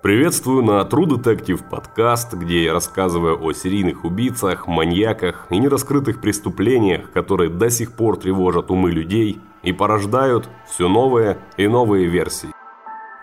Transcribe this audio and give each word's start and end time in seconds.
Приветствую 0.00 0.62
на 0.62 0.80
True 0.82 1.06
Detective 1.06 1.60
подкаст, 1.68 2.32
где 2.32 2.62
я 2.62 2.72
рассказываю 2.72 3.42
о 3.42 3.52
серийных 3.52 4.04
убийцах, 4.04 4.68
маньяках 4.68 5.48
и 5.50 5.58
нераскрытых 5.58 6.20
преступлениях, 6.20 7.10
которые 7.10 7.50
до 7.50 7.68
сих 7.68 7.94
пор 7.94 8.16
тревожат 8.16 8.70
умы 8.70 8.92
людей 8.92 9.40
и 9.64 9.72
порождают 9.72 10.48
все 10.68 10.88
новые 10.88 11.38
и 11.56 11.66
новые 11.66 12.06
версии. 12.06 12.50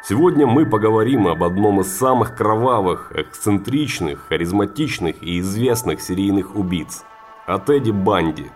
Сегодня 0.03 0.47
мы 0.47 0.65
поговорим 0.65 1.29
об 1.29 1.45
одном 1.45 1.79
из 1.79 1.97
самых 1.97 2.35
кровавых, 2.35 3.13
эксцентричных, 3.15 4.27
харизматичных 4.27 5.23
и 5.23 5.39
известных 5.39 6.01
серийных 6.01 6.57
убийц– 6.57 7.05
о 7.45 7.57
Тедди 7.57 7.91
Банди. 7.91 8.51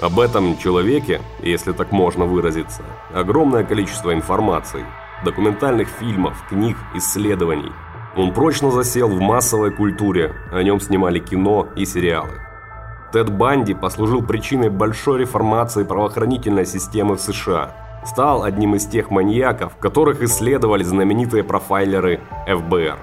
Об 0.00 0.20
этом 0.20 0.56
человеке, 0.56 1.20
если 1.42 1.72
так 1.72 1.92
можно 1.92 2.24
выразиться, 2.24 2.82
огромное 3.12 3.62
количество 3.62 4.14
информации– 4.14 4.86
документальных 5.24 5.88
фильмов, 5.88 6.44
книг, 6.48 6.76
исследований. 6.94 7.72
Он 8.16 8.32
прочно 8.32 8.70
засел 8.70 9.08
в 9.08 9.20
массовой 9.20 9.70
культуре, 9.70 10.34
о 10.50 10.62
нем 10.62 10.80
снимали 10.80 11.18
кино 11.18 11.68
и 11.76 11.84
сериалы. 11.84 12.40
Тед 13.12 13.30
Банди 13.30 13.74
послужил 13.74 14.22
причиной 14.22 14.70
большой 14.70 15.20
реформации 15.20 15.84
правоохранительной 15.84 16.66
системы 16.66 17.16
в 17.16 17.20
США. 17.20 17.74
Стал 18.04 18.44
одним 18.44 18.74
из 18.74 18.86
тех 18.86 19.10
маньяков, 19.10 19.76
которых 19.76 20.22
исследовали 20.22 20.82
знаменитые 20.82 21.44
профайлеры 21.44 22.20
ФБР. 22.46 22.98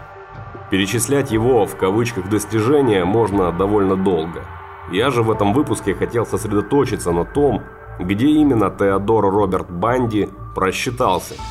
Перечислять 0.71 1.32
его 1.32 1.66
в 1.66 1.76
кавычках 1.76 2.30
достижения 2.30 3.05
можно 3.05 3.52
довольно 3.52 3.95
долго. 3.95 4.43
Я 4.91 5.12
же 5.12 5.21
в 5.21 5.32
этом 5.32 5.54
выпуске 5.54 5.93
хотел 5.93 6.26
сосредоточиться 6.26 7.12
на 7.12 7.26
том, 7.26 7.62
где 7.99 8.27
именно 8.27 8.70
Теодор 8.71 9.30
Роберт 9.30 9.70
Банди 9.70 10.30
просчитался– 10.55 11.35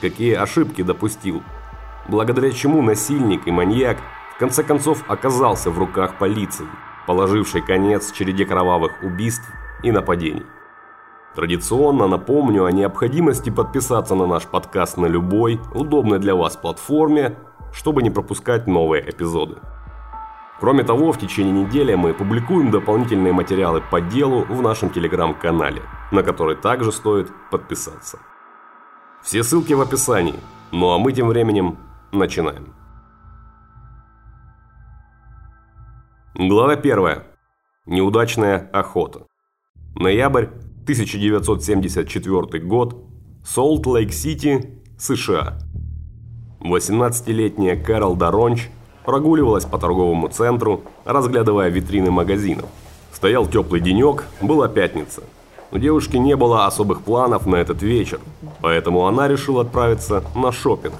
какие 0.00 0.34
ошибки 0.34 0.82
допустил, 0.82 1.42
благодаря 2.08 2.50
чему 2.50 2.82
насильник 2.82 3.46
и 3.46 3.50
маньяк 3.50 3.98
в 4.34 4.38
конце 4.38 4.62
концов 4.62 5.04
оказался 5.08 5.70
в 5.70 5.78
руках 5.78 6.18
полиции, 6.18 6.66
положившей 7.06 7.62
конец 7.62 8.12
череде 8.12 8.44
кровавых 8.44 8.92
убийств 9.02 9.48
и 9.82 9.92
нападений. 9.92 10.44
Традиционно 11.34 12.08
напомню 12.08 12.64
о 12.64 12.72
необходимости 12.72 13.50
подписаться 13.50 14.16
на 14.16 14.26
наш 14.26 14.46
подкаст 14.46 14.96
на 14.96 15.06
любой 15.06 15.60
удобной 15.72 16.18
для 16.18 16.34
вас 16.34 16.56
платформе, 16.56 17.36
чтобы 17.72 18.02
не 18.02 18.10
пропускать 18.10 18.66
новые 18.66 19.08
эпизоды. 19.08 19.56
Кроме 20.58 20.82
того, 20.82 21.12
в 21.12 21.18
течение 21.18 21.64
недели 21.64 21.94
мы 21.94 22.12
публикуем 22.12 22.70
дополнительные 22.70 23.32
материалы 23.32 23.80
по 23.90 24.00
делу 24.00 24.44
в 24.44 24.60
нашем 24.60 24.90
телеграм-канале, 24.90 25.82
на 26.10 26.22
который 26.22 26.56
также 26.56 26.92
стоит 26.92 27.32
подписаться. 27.50 28.18
Все 29.22 29.42
ссылки 29.42 29.74
в 29.74 29.80
описании. 29.80 30.34
Ну 30.72 30.90
а 30.90 30.98
мы 30.98 31.12
тем 31.12 31.28
временем 31.28 31.76
начинаем. 32.10 32.74
Глава 36.34 36.72
1. 36.72 37.22
Неудачная 37.86 38.70
охота. 38.72 39.26
Ноябрь 39.94 40.44
1974 40.84 42.64
год. 42.64 43.04
Солт-Лейк-Сити, 43.44 44.82
США. 44.98 45.58
18-летняя 46.60 47.76
Кэрол 47.76 48.16
Доронч 48.16 48.68
прогуливалась 49.04 49.64
по 49.64 49.78
торговому 49.78 50.28
центру, 50.28 50.82
разглядывая 51.04 51.68
витрины 51.68 52.10
магазинов. 52.10 52.68
Стоял 53.12 53.46
теплый 53.46 53.80
денек, 53.80 54.24
была 54.40 54.68
пятница– 54.68 55.22
у 55.72 55.78
девушки 55.78 56.16
не 56.16 56.36
было 56.36 56.66
особых 56.66 57.02
планов 57.02 57.46
на 57.46 57.56
этот 57.56 57.82
вечер, 57.82 58.20
поэтому 58.60 59.06
она 59.06 59.28
решила 59.28 59.62
отправиться 59.62 60.24
на 60.34 60.52
шопинг. 60.52 60.94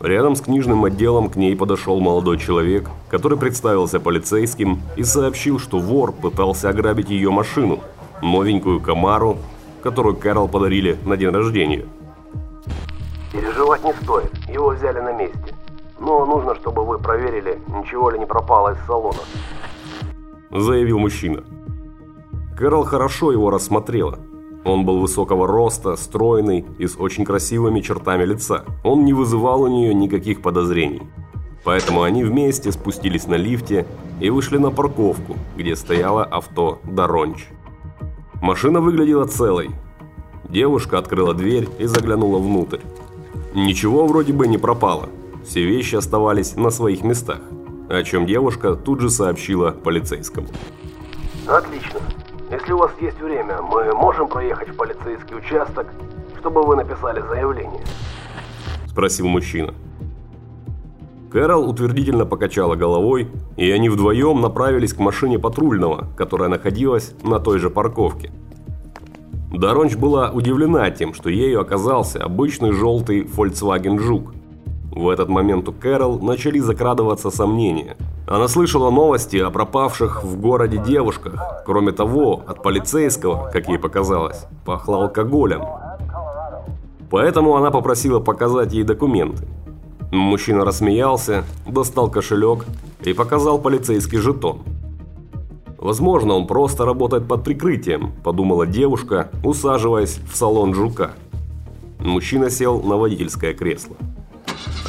Рядом 0.00 0.34
с 0.34 0.40
книжным 0.40 0.84
отделом 0.84 1.28
к 1.28 1.36
ней 1.36 1.54
подошел 1.54 2.00
молодой 2.00 2.38
человек, 2.38 2.90
который 3.08 3.38
представился 3.38 4.00
полицейским 4.00 4.80
и 4.96 5.04
сообщил, 5.04 5.60
что 5.60 5.78
вор 5.78 6.12
пытался 6.12 6.70
ограбить 6.70 7.10
ее 7.10 7.30
машину, 7.30 7.80
новенькую 8.20 8.80
Камару, 8.80 9.38
которую 9.82 10.16
Кэрол 10.16 10.48
подарили 10.48 10.98
на 11.04 11.16
день 11.16 11.30
рождения. 11.30 11.84
Переживать 13.32 13.84
не 13.84 13.92
стоит, 14.02 14.32
его 14.48 14.70
взяли 14.70 15.00
на 15.00 15.12
месте. 15.12 15.54
Но 16.00 16.26
нужно, 16.26 16.56
чтобы 16.56 16.84
вы 16.84 16.98
проверили, 16.98 17.60
ничего 17.68 18.10
ли 18.10 18.18
не 18.18 18.26
пропало 18.26 18.72
из 18.72 18.86
салона. 18.86 19.20
Заявил 20.50 20.98
мужчина. 20.98 21.44
Кэрол 22.56 22.84
хорошо 22.84 23.32
его 23.32 23.50
рассмотрела. 23.50 24.18
Он 24.64 24.84
был 24.84 25.00
высокого 25.00 25.46
роста, 25.46 25.96
стройный 25.96 26.64
и 26.78 26.86
с 26.86 26.96
очень 26.96 27.24
красивыми 27.24 27.80
чертами 27.80 28.24
лица. 28.24 28.64
Он 28.84 29.04
не 29.04 29.12
вызывал 29.12 29.62
у 29.62 29.68
нее 29.68 29.92
никаких 29.92 30.40
подозрений. 30.42 31.02
Поэтому 31.64 32.02
они 32.02 32.24
вместе 32.24 32.70
спустились 32.72 33.26
на 33.26 33.34
лифте 33.34 33.86
и 34.20 34.30
вышли 34.30 34.58
на 34.58 34.70
парковку, 34.70 35.36
где 35.56 35.76
стояло 35.76 36.24
авто 36.24 36.80
Доронч. 36.84 37.46
Машина 38.40 38.80
выглядела 38.80 39.24
целой. 39.26 39.70
Девушка 40.48 40.98
открыла 40.98 41.34
дверь 41.34 41.68
и 41.78 41.86
заглянула 41.86 42.38
внутрь. 42.38 42.80
Ничего 43.54 44.06
вроде 44.06 44.32
бы 44.32 44.46
не 44.46 44.58
пропало. 44.58 45.08
Все 45.44 45.64
вещи 45.64 45.96
оставались 45.96 46.56
на 46.56 46.70
своих 46.70 47.02
местах, 47.02 47.40
о 47.88 48.02
чем 48.02 48.26
девушка 48.26 48.74
тут 48.74 49.00
же 49.00 49.10
сообщила 49.10 49.70
полицейскому. 49.70 50.48
Отлично. 51.46 52.01
Если 52.72 52.80
у 52.80 52.86
вас 52.86 52.96
есть 53.02 53.20
время, 53.20 53.60
мы 53.60 53.92
можем 53.92 54.28
проехать 54.28 54.70
в 54.70 54.76
полицейский 54.76 55.36
участок, 55.36 55.88
чтобы 56.38 56.62
вы 56.62 56.74
написали 56.74 57.20
заявление?» 57.20 57.84
Спросил 58.86 59.28
мужчина. 59.28 59.74
Кэрол 61.30 61.68
утвердительно 61.68 62.24
покачала 62.24 62.74
головой, 62.74 63.28
и 63.58 63.70
они 63.70 63.90
вдвоем 63.90 64.40
направились 64.40 64.94
к 64.94 65.00
машине 65.00 65.38
патрульного, 65.38 66.06
которая 66.16 66.48
находилась 66.48 67.12
на 67.22 67.40
той 67.40 67.58
же 67.58 67.68
парковке. 67.68 68.32
Доронч 69.52 69.96
была 69.96 70.30
удивлена 70.30 70.90
тем, 70.90 71.12
что 71.12 71.28
ею 71.28 71.60
оказался 71.60 72.24
обычный 72.24 72.72
желтый 72.72 73.24
Volkswagen 73.24 73.98
Жук. 73.98 74.32
В 74.94 75.08
этот 75.08 75.28
момент 75.28 75.68
у 75.68 75.72
Кэрол 75.72 76.20
начали 76.20 76.58
закрадываться 76.58 77.30
сомнения– 77.30 77.96
она 78.26 78.48
слышала 78.48 78.90
новости 78.90 79.36
о 79.36 79.50
пропавших 79.50 80.24
в 80.24 80.40
городе 80.40 80.78
девушках. 80.78 81.62
Кроме 81.66 81.92
того, 81.92 82.42
от 82.46 82.62
полицейского, 82.62 83.50
как 83.52 83.68
ей 83.68 83.78
показалось, 83.78 84.46
пахло 84.64 85.02
алкоголем. 85.02 85.62
Поэтому 87.10 87.56
она 87.56 87.70
попросила 87.70 88.20
показать 88.20 88.72
ей 88.72 88.84
документы. 88.84 89.46
Мужчина 90.12 90.64
рассмеялся, 90.64 91.44
достал 91.66 92.10
кошелек 92.10 92.64
и 93.04 93.12
показал 93.12 93.58
полицейский 93.58 94.18
жетон. 94.18 94.62
Возможно, 95.76 96.32
он 96.32 96.46
просто 96.46 96.86
работает 96.86 97.26
под 97.26 97.42
прикрытием, 97.42 98.12
подумала 98.24 98.66
девушка, 98.66 99.30
усаживаясь 99.44 100.20
в 100.32 100.36
салон 100.36 100.74
жука. 100.74 101.10
Мужчина 101.98 102.50
сел 102.50 102.80
на 102.80 102.96
водительское 102.96 103.52
кресло. 103.52 103.96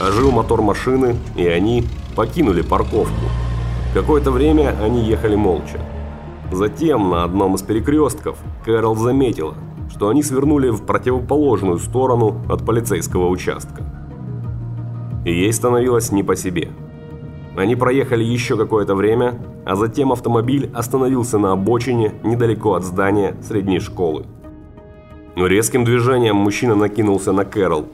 Ожил 0.02 0.32
мотор 0.32 0.62
машины, 0.62 1.16
и 1.36 1.46
они 1.46 1.86
покинули 2.16 2.62
парковку. 2.62 3.26
Какое-то 3.94 4.32
время 4.32 4.76
они 4.82 5.04
ехали 5.04 5.36
молча. 5.36 5.80
Затем 6.52 7.10
на 7.10 7.24
одном 7.24 7.56
из 7.56 7.62
перекрестков 7.62 8.38
Кэрол 8.66 8.96
заметила, 8.96 9.56
что 9.90 10.10
они 10.10 10.24
свернули 10.24 10.70
в 10.70 10.84
противоположную 10.84 11.78
сторону 11.78 12.42
от 12.50 12.66
полицейского 12.66 13.28
участка. 13.28 13.84
И 15.26 15.32
ей 15.32 15.54
становилось 15.54 16.12
не 16.12 16.24
по 16.24 16.36
себе. 16.36 16.70
Они 17.56 17.76
проехали 17.76 18.24
еще 18.24 18.58
какое-то 18.58 18.96
время, 18.96 19.40
а 19.64 19.76
затем 19.76 20.12
автомобиль 20.12 20.72
остановился 20.74 21.38
на 21.38 21.52
обочине 21.52 22.14
недалеко 22.24 22.74
от 22.74 22.84
здания 22.84 23.36
средней 23.48 23.80
школы. 23.80 24.26
Резким 25.36 25.84
движением 25.84 26.36
мужчина 26.36 26.76
накинулся 26.76 27.32
на 27.32 27.46
Кэрол, 27.46 27.86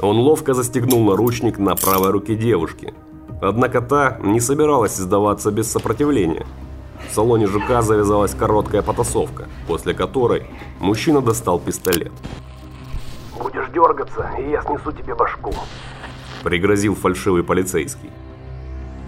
он 0.00 0.18
ловко 0.18 0.54
застегнул 0.54 1.04
наручник 1.04 1.58
на 1.58 1.74
правой 1.76 2.10
руке 2.10 2.34
девушки. 2.34 2.94
Однако 3.40 3.80
та 3.80 4.18
не 4.22 4.40
собиралась 4.40 4.96
сдаваться 4.96 5.50
без 5.50 5.70
сопротивления. 5.70 6.46
В 7.08 7.14
салоне 7.14 7.46
жука 7.46 7.82
завязалась 7.82 8.34
короткая 8.34 8.82
потасовка, 8.82 9.48
после 9.68 9.94
которой 9.94 10.46
мужчина 10.80 11.20
достал 11.20 11.58
пистолет. 11.58 12.12
«Будешь 13.40 13.68
дергаться, 13.72 14.30
и 14.38 14.50
я 14.50 14.62
снесу 14.62 14.92
тебе 14.92 15.14
башку»,– 15.14 15.52
пригрозил 16.42 16.94
фальшивый 16.94 17.42
полицейский. 17.42 18.10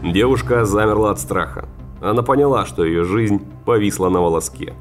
Девушка 0.02 0.64
замерла 0.64 1.10
от 1.12 1.20
страха. 1.20 1.66
Она 2.00 2.22
поняла, 2.22 2.66
что 2.66 2.84
ее 2.84 3.04
жизнь 3.04 3.40
повисла 3.64 4.08
на 4.08 4.20
волоске. 4.20 4.74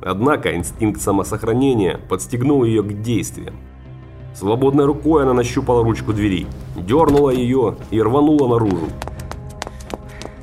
Однако 0.00 0.54
инстинкт 0.54 1.00
самосохранения 1.00 2.00
подстегнул 2.08 2.64
ее 2.64 2.82
к 2.82 3.02
действиям. 3.02 3.56
Свободной 4.38 4.84
рукой 4.84 5.24
она 5.24 5.32
нащупала 5.32 5.82
ручку 5.82 6.12
двери, 6.12 6.46
дернула 6.76 7.30
ее 7.30 7.74
и 7.90 8.00
рванула 8.00 8.46
наружу. 8.46 8.86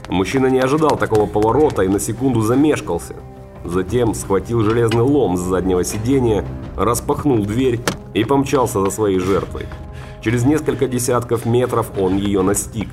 Мужчина 0.09 0.47
не 0.47 0.59
ожидал 0.59 0.97
такого 0.97 1.27
поворота 1.27 1.83
и 1.83 1.87
на 1.87 1.97
секунду 1.97 2.41
замешкался. 2.41 3.15
Затем 3.63 4.13
схватил 4.13 4.63
железный 4.63 5.01
лом 5.01 5.37
с 5.37 5.39
заднего 5.39 5.85
сиденья, 5.85 6.43
распахнул 6.75 7.45
дверь 7.45 7.79
и 8.13 8.25
помчался 8.25 8.83
за 8.83 8.91
своей 8.91 9.19
жертвой. 9.19 9.65
Через 10.21 10.43
несколько 10.43 10.89
десятков 10.89 11.45
метров 11.45 11.89
он 11.97 12.17
ее 12.17 12.41
настиг. 12.41 12.89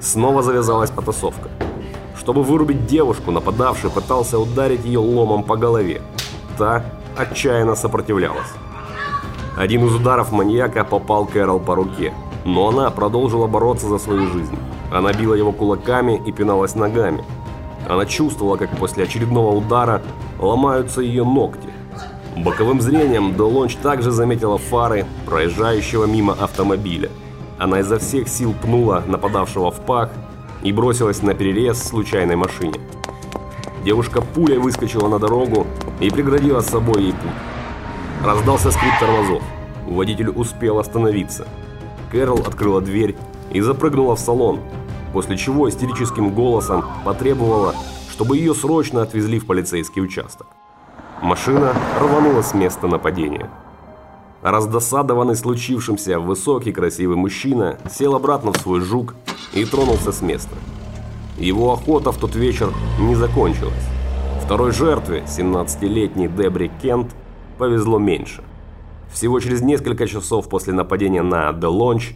Снова 0.00 0.42
завязалась 0.42 0.90
потасовка. 0.90 1.50
Чтобы 2.18 2.42
вырубить 2.42 2.84
девушку, 2.86 3.30
нападавший 3.30 3.90
пытался 3.90 4.40
ударить 4.40 4.84
ее 4.84 4.98
ломом 4.98 5.44
по 5.44 5.56
голове. 5.56 6.02
Та 6.58 6.84
отчаянно 7.16 7.76
сопротивлялась. 7.76 8.48
Один 9.56 9.84
из 9.86 9.94
ударов 9.94 10.32
маньяка 10.32 10.84
попал 10.84 11.26
Кэрол 11.26 11.60
по 11.60 11.74
руке, 11.74 12.14
но 12.44 12.68
она 12.68 12.90
продолжила 12.90 13.46
бороться 13.46 13.88
за 13.88 13.98
свою 13.98 14.26
жизнь. 14.28 14.56
Она 14.92 15.12
била 15.12 15.34
его 15.34 15.52
кулаками 15.52 16.20
и 16.24 16.32
пиналась 16.32 16.74
ногами. 16.74 17.24
Она 17.88 18.06
чувствовала, 18.06 18.56
как 18.56 18.70
после 18.76 19.04
очередного 19.04 19.54
удара 19.54 20.02
ломаются 20.38 21.00
ее 21.00 21.24
ногти. 21.24 21.68
Боковым 22.36 22.80
зрением 22.80 23.34
Делонч 23.34 23.76
также 23.76 24.12
заметила 24.12 24.56
фары 24.56 25.04
проезжающего 25.26 26.04
мимо 26.04 26.32
автомобиля. 26.32 27.10
Она 27.58 27.80
изо 27.80 27.98
всех 27.98 28.28
сил 28.28 28.54
пнула 28.62 29.02
нападавшего 29.06 29.70
в 29.70 29.80
пах 29.80 30.10
и 30.62 30.72
бросилась 30.72 31.22
на 31.22 31.34
перерез 31.34 31.82
случайной 31.82 32.36
машине. 32.36 32.80
Девушка 33.84 34.20
пулей 34.20 34.58
выскочила 34.58 35.08
на 35.08 35.18
дорогу 35.18 35.66
и 36.00 36.10
преградила 36.10 36.60
с 36.60 36.68
собой 36.68 37.02
ей 37.02 37.12
путь. 37.12 37.49
Раздался 38.24 38.70
скрип 38.70 38.92
тормозов. 39.00 39.42
Водитель 39.86 40.28
успел 40.28 40.78
остановиться. 40.78 41.48
Кэрол 42.12 42.40
открыла 42.40 42.82
дверь 42.82 43.16
и 43.50 43.62
запрыгнула 43.62 44.14
в 44.14 44.20
салон, 44.20 44.60
после 45.14 45.38
чего 45.38 45.68
истерическим 45.70 46.34
голосом 46.34 46.84
потребовала, 47.04 47.74
чтобы 48.10 48.36
ее 48.36 48.54
срочно 48.54 49.00
отвезли 49.00 49.38
в 49.38 49.46
полицейский 49.46 50.02
участок. 50.02 50.48
Машина 51.22 51.72
рванула 51.98 52.42
с 52.42 52.52
места 52.52 52.86
нападения. 52.88 53.48
Раздосадованный 54.42 55.36
случившимся 55.36 56.20
высокий 56.20 56.72
красивый 56.72 57.16
мужчина 57.16 57.78
сел 57.90 58.14
обратно 58.14 58.52
в 58.52 58.58
свой 58.58 58.80
жук 58.80 59.14
и 59.54 59.64
тронулся 59.64 60.12
с 60.12 60.20
места. 60.20 60.54
Его 61.38 61.72
охота 61.72 62.12
в 62.12 62.18
тот 62.18 62.34
вечер 62.34 62.70
не 62.98 63.14
закончилась. 63.14 63.88
Второй 64.44 64.72
жертве, 64.72 65.24
17-летней 65.26 66.28
Дебри 66.28 66.70
Кент, 66.82 67.14
повезло 67.60 67.98
меньше. 67.98 68.42
Всего 69.12 69.38
через 69.38 69.60
несколько 69.60 70.08
часов 70.08 70.48
после 70.48 70.72
нападения 70.72 71.22
на 71.22 71.50
The 71.50 71.70
Launch 71.70 72.14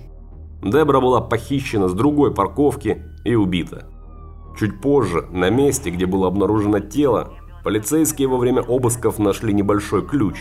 Дебра 0.62 1.00
была 1.00 1.20
похищена 1.20 1.88
с 1.88 1.92
другой 1.92 2.34
парковки 2.34 3.04
и 3.24 3.34
убита. 3.34 3.86
Чуть 4.58 4.80
позже, 4.80 5.26
на 5.30 5.50
месте, 5.50 5.90
где 5.90 6.06
было 6.06 6.28
обнаружено 6.28 6.80
тело, 6.80 7.34
полицейские 7.62 8.28
во 8.28 8.38
время 8.38 8.62
обысков 8.62 9.18
нашли 9.18 9.52
небольшой 9.52 10.06
ключ, 10.06 10.36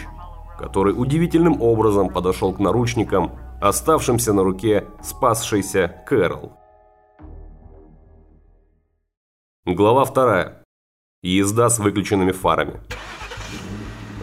который 0.58 0.94
удивительным 0.96 1.62
образом 1.62 2.10
подошел 2.10 2.54
к 2.54 2.60
наручникам, 2.60 3.32
оставшимся 3.62 4.32
на 4.32 4.44
руке 4.44 4.86
спасшейся 5.02 5.94
Кэрол. 6.08 6.54
Глава 9.66 10.06
2. 10.06 10.64
Езда 11.24 11.70
с 11.70 11.80
выключенными 11.80 12.32
фарами. 12.32 12.80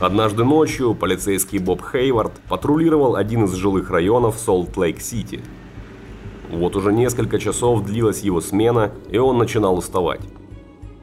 Однажды 0.00 0.44
ночью 0.44 0.94
полицейский 0.94 1.58
Боб 1.58 1.82
Хейвард 1.82 2.32
патрулировал 2.48 3.16
один 3.16 3.44
из 3.44 3.52
жилых 3.52 3.90
районов 3.90 4.38
Солт-Лейк-Сити– 4.38 5.40
вот 6.50 6.74
уже 6.74 6.92
несколько 6.92 7.38
часов 7.38 7.84
длилась 7.84 8.22
его 8.22 8.40
смена, 8.40 8.90
и 9.08 9.18
он 9.18 9.38
начинал 9.38 9.78
уставать. 9.78 10.20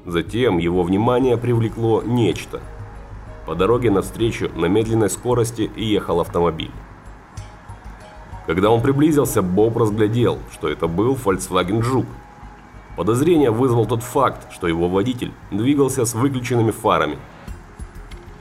Затем 0.05 0.57
его 0.57 0.83
внимание 0.83 1.37
привлекло 1.37 2.01
нечто. 2.03 2.59
По 3.45 3.55
дороге 3.55 3.89
навстречу 3.89 4.51
на 4.55 4.65
медленной 4.65 5.09
скорости 5.09 5.71
ехал 5.77 6.19
автомобиль. 6.19 6.71
Когда 8.45 8.69
он 8.69 8.81
приблизился, 8.81 9.41
Боб 9.41 9.77
разглядел, 9.77 10.37
что 10.51 10.67
это 10.67 10.87
был 10.87 11.15
Volkswagen 11.15 11.81
Жук. 11.81 12.05
Подозрение 12.97 13.51
вызвал 13.51 13.85
тот 13.85 14.03
факт, 14.03 14.51
что 14.51 14.67
его 14.67 14.89
водитель 14.89 15.31
двигался 15.51 16.03
с 16.05 16.13
выключенными 16.13 16.71
фарами. 16.71 17.17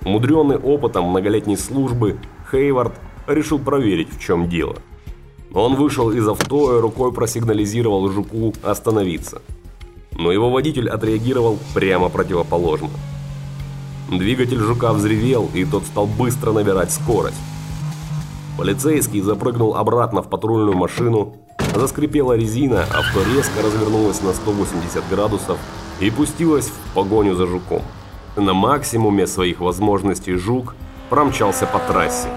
Умудренный 0.07 0.57
опытом 0.57 1.07
многолетней 1.07 1.57
службы, 1.57 2.17
Хейвард 2.53 2.93
решил 3.27 3.59
проверить, 3.59 4.09
в 4.09 4.21
чем 4.21 4.49
дело. 4.49 4.77
Он 5.53 5.75
вышел 5.75 6.13
из 6.13 6.29
авто 6.29 6.79
и 6.79 6.81
рукой 6.81 7.13
просигнализировал 7.13 8.09
Жуку 8.13 8.55
остановиться. 8.63 9.43
Но 10.13 10.31
его 10.31 10.49
водитель 10.49 10.89
отреагировал 10.89 11.59
прямо 11.75 12.09
противоположно. 12.09 12.91
Двигатель 14.09 14.61
Жука 14.61 14.93
взревел, 14.93 15.51
и 15.53 15.65
тот 15.65 15.83
стал 15.83 16.07
быстро 16.07 16.53
набирать 16.53 16.93
скорость. 16.93 17.43
Полицейский 18.57 19.23
запрыгнул 19.23 19.75
обратно 19.75 20.23
в 20.23 20.31
патрульную 20.31 20.77
машину, 20.77 21.35
заскрипела 21.75 22.35
резина, 22.35 22.83
авто 22.83 23.25
резко 23.35 23.61
развернулось 23.61 24.23
на 24.23 24.33
180 24.33 25.03
градусов 25.11 25.59
и 25.99 26.11
пустилось 26.11 26.69
в 26.69 26.95
погоню 26.95 27.35
за 27.35 27.49
Жуком. 27.49 27.83
На 28.37 28.53
максимуме 28.53 29.27
своих 29.27 29.61
возможностей 29.61 30.35
Жук 30.35 30.75
промчался 31.09 31.67
по 31.67 31.79
трассе. 31.79 32.29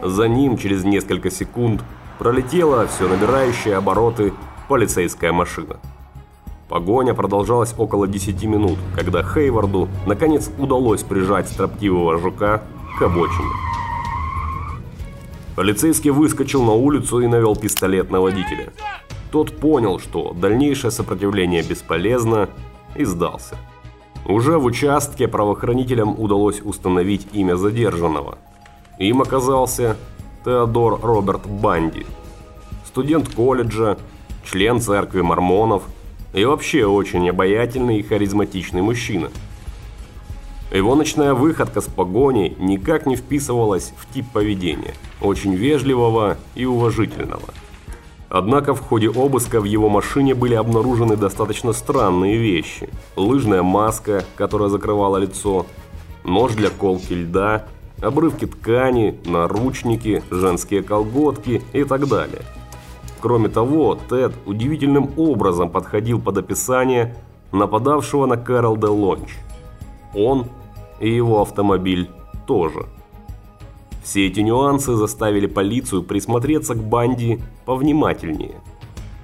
За 0.00 0.28
ним 0.28 0.56
через 0.56 0.84
несколько 0.84 1.28
секунд 1.28 1.82
пролетела 2.20 2.86
все 2.86 3.08
набирающая 3.08 3.78
обороты 3.78 4.32
полицейская 4.68 5.32
машина. 5.32 5.80
Погоня 6.68 7.14
продолжалась 7.14 7.74
около 7.76 8.06
10 8.06 8.44
минут, 8.44 8.78
когда 8.94 9.24
Хейварду 9.24 9.88
наконец 10.06 10.50
удалось 10.56 11.02
прижать 11.02 11.48
строптивого 11.48 12.16
жука 12.16 12.62
к 12.96 13.02
обочине. 13.02 13.50
Полицейский 15.56 16.10
выскочил 16.10 16.62
на 16.62 16.72
улицу 16.72 17.20
и 17.20 17.26
навел 17.26 17.56
пистолет 17.56 18.08
на 18.08 18.20
водителя. 18.20 18.72
Тот 19.32 19.56
понял, 19.56 19.98
что 19.98 20.32
дальнейшее 20.32 20.92
сопротивление 20.92 21.64
бесполезно 21.64 22.48
и 22.94 23.04
сдался. 23.04 23.56
Уже 24.26 24.58
в 24.58 24.64
участке 24.64 25.28
правоохранителям 25.28 26.18
удалось 26.18 26.60
установить 26.62 27.26
имя 27.32 27.56
задержанного. 27.56 28.38
Им 28.98 29.20
оказался 29.20 29.96
Теодор 30.44 31.00
Роберт 31.02 31.46
Банди. 31.46 32.06
Студент 32.86 33.28
колледжа, 33.28 33.98
член 34.44 34.80
церкви 34.80 35.20
мормонов 35.20 35.82
и 36.32 36.44
вообще 36.44 36.86
очень 36.86 37.28
обаятельный 37.28 37.98
и 37.98 38.02
харизматичный 38.02 38.80
мужчина. 38.80 39.30
Его 40.72 40.94
ночная 40.94 41.34
выходка 41.34 41.80
с 41.80 41.84
погоней 41.84 42.56
никак 42.58 43.06
не 43.06 43.16
вписывалась 43.16 43.92
в 43.96 44.12
тип 44.12 44.26
поведения, 44.32 44.94
очень 45.20 45.54
вежливого 45.54 46.38
и 46.54 46.64
уважительного. 46.64 47.42
Однако 48.28 48.74
в 48.74 48.80
ходе 48.80 49.08
обыска 49.08 49.60
в 49.60 49.64
его 49.64 49.88
машине 49.88 50.34
были 50.34 50.54
обнаружены 50.54 51.16
достаточно 51.16 51.72
странные 51.72 52.36
вещи. 52.36 52.88
Лыжная 53.16 53.62
маска, 53.62 54.24
которая 54.36 54.68
закрывала 54.68 55.18
лицо, 55.18 55.66
нож 56.24 56.54
для 56.54 56.70
колки 56.70 57.12
льда 57.12 57.66
обрывки 58.00 58.46
ткани, 58.46 59.18
наручники, 59.24 60.22
женские 60.30 60.82
колготки 60.82 61.62
и 61.72 61.84
так 61.84 62.08
далее. 62.08 62.42
Кроме 63.20 63.48
того, 63.48 63.98
Тед 64.08 64.34
удивительным 64.44 65.10
образом 65.16 65.70
подходил 65.70 66.20
под 66.20 66.38
описание 66.38 67.16
нападавшего 67.52 68.26
на 68.26 68.36
Кэрол 68.36 68.76
де 68.76 68.86
Лонч. 68.86 69.30
Он 70.14 70.46
и 71.00 71.10
его 71.10 71.40
автомобиль 71.40 72.10
тоже. 72.46 72.86
Все 74.04 74.26
эти 74.26 74.40
нюансы 74.40 74.94
заставили 74.96 75.46
полицию 75.46 76.02
присмотреться 76.02 76.74
к 76.74 76.84
банде 76.84 77.40
повнимательнее, 77.64 78.56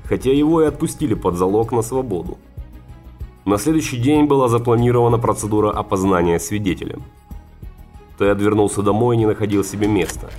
хотя 0.05 0.33
его 0.33 0.63
и 0.63 0.67
отпустили 0.67 1.13
под 1.13 1.37
залог 1.37 1.71
на 1.71 1.83
свободу. 1.83 2.39
На 3.45 3.59
следующий 3.59 3.99
день 3.99 4.25
была 4.25 4.49
запланирована 4.49 5.19
процедура 5.19 5.71
опознания 5.71 6.41
свидетелем. 6.41 7.03
Тед 8.19 8.41
вернулся 8.41 8.81
домой 8.81 9.17
и 9.17 9.19
не 9.19 9.27
находил 9.27 9.65
себе 9.65 9.87
места. 9.87 10.31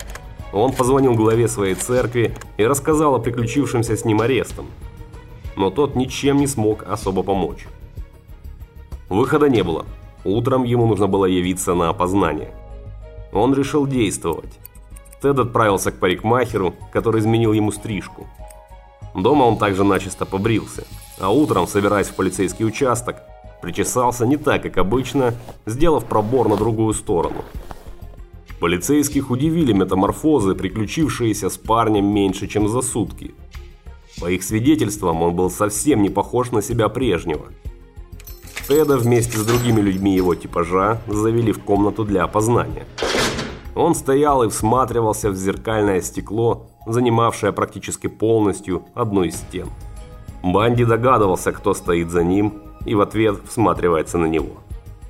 Он 0.53 0.73
позвонил 0.73 1.13
главе 1.13 1.47
своей 1.47 1.75
церкви 1.75 2.33
и 2.57 2.65
рассказал 2.65 3.13
о 3.13 3.19
приключившемся 3.19 3.95
с 3.95 4.05
ним 4.05 4.21
арестом. 4.21 4.65
Но 5.55 5.69
тот 5.69 5.95
ничем 5.95 6.37
не 6.37 6.47
смог 6.47 6.83
особо 6.89 7.21
помочь. 7.21 7.67
Выхода 9.07 9.49
не 9.49 9.63
было. 9.63 9.85
Утром 10.25 10.63
ему 10.63 10.87
нужно 10.87 11.07
было 11.07 11.25
явиться 11.25 11.75
на 11.75 11.89
опознание. 11.89 12.51
Он 13.31 13.53
решил 13.53 13.87
действовать. 13.87 14.59
Тед 15.21 15.37
отправился 15.39 15.91
к 15.91 15.99
парикмахеру, 15.99 16.73
который 16.91 17.21
изменил 17.21 17.53
ему 17.53 17.71
стрижку. 17.71 18.27
Дома 19.13 19.43
он 19.43 19.57
также 19.57 19.83
начисто 19.83 20.25
побрился, 20.25 20.85
а 21.19 21.29
утром, 21.29 21.67
собираясь 21.67 22.07
в 22.07 22.15
полицейский 22.15 22.65
участок, 22.65 23.17
причесался 23.61 24.25
не 24.25 24.37
так, 24.37 24.63
как 24.63 24.77
обычно, 24.77 25.33
сделав 25.65 26.05
пробор 26.05 26.47
на 26.49 26.57
другую 26.57 26.93
сторону– 26.93 27.43
Полицейских 28.61 29.31
удивили 29.31 29.73
метаморфозы, 29.73 30.53
приключившиеся 30.53 31.49
с 31.49 31.57
парнем 31.57 32.05
меньше, 32.05 32.47
чем 32.47 32.69
за 32.69 32.83
сутки. 32.83 33.33
По 34.19 34.29
их 34.29 34.43
свидетельствам, 34.43 35.23
он 35.23 35.35
был 35.35 35.49
совсем 35.49 36.03
не 36.03 36.11
похож 36.11 36.51
на 36.51 36.61
себя 36.61 36.87
прежнего. 36.87 37.47
Теда 38.67 38.97
вместе 38.97 39.39
с 39.39 39.43
другими 39.43 39.81
людьми 39.81 40.15
его 40.15 40.35
типажа 40.35 41.01
завели 41.07 41.51
в 41.51 41.63
комнату 41.63 42.05
для 42.05 42.23
опознания. 42.23 42.85
Он 43.75 43.95
стоял 43.95 44.43
и 44.43 44.49
всматривался 44.49 45.29
в 45.29 45.35
зеркальное 45.35 46.01
стекло, 46.01 46.67
занимавшее 46.85 47.53
практически 47.53 48.07
полностью 48.07 48.83
одну 48.93 49.23
из 49.23 49.35
стен. 49.35 49.69
Банди 50.43 50.85
догадывался, 50.85 51.51
кто 51.51 51.73
стоит 51.73 52.09
за 52.09 52.23
ним, 52.23 52.53
и 52.85 52.95
в 52.95 53.01
ответ 53.01 53.39
всматривается 53.47 54.17
на 54.17 54.25
него. 54.25 54.57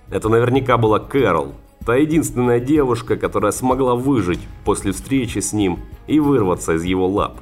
Это 0.10 0.30
наверняка 0.30 0.78
была 0.78 1.00
Кэрол, 1.00 1.54
та 1.86 1.96
единственная 1.96 2.60
девушка, 2.60 3.16
которая 3.16 3.52
смогла 3.52 3.96
выжить 3.96 4.42
после 4.66 4.92
встречи 4.92 5.40
с 5.40 5.54
ним 5.54 5.80
и 6.08 6.20
вырваться 6.20 6.74
из 6.74 6.84
его 6.84 7.08
лап. 7.08 7.38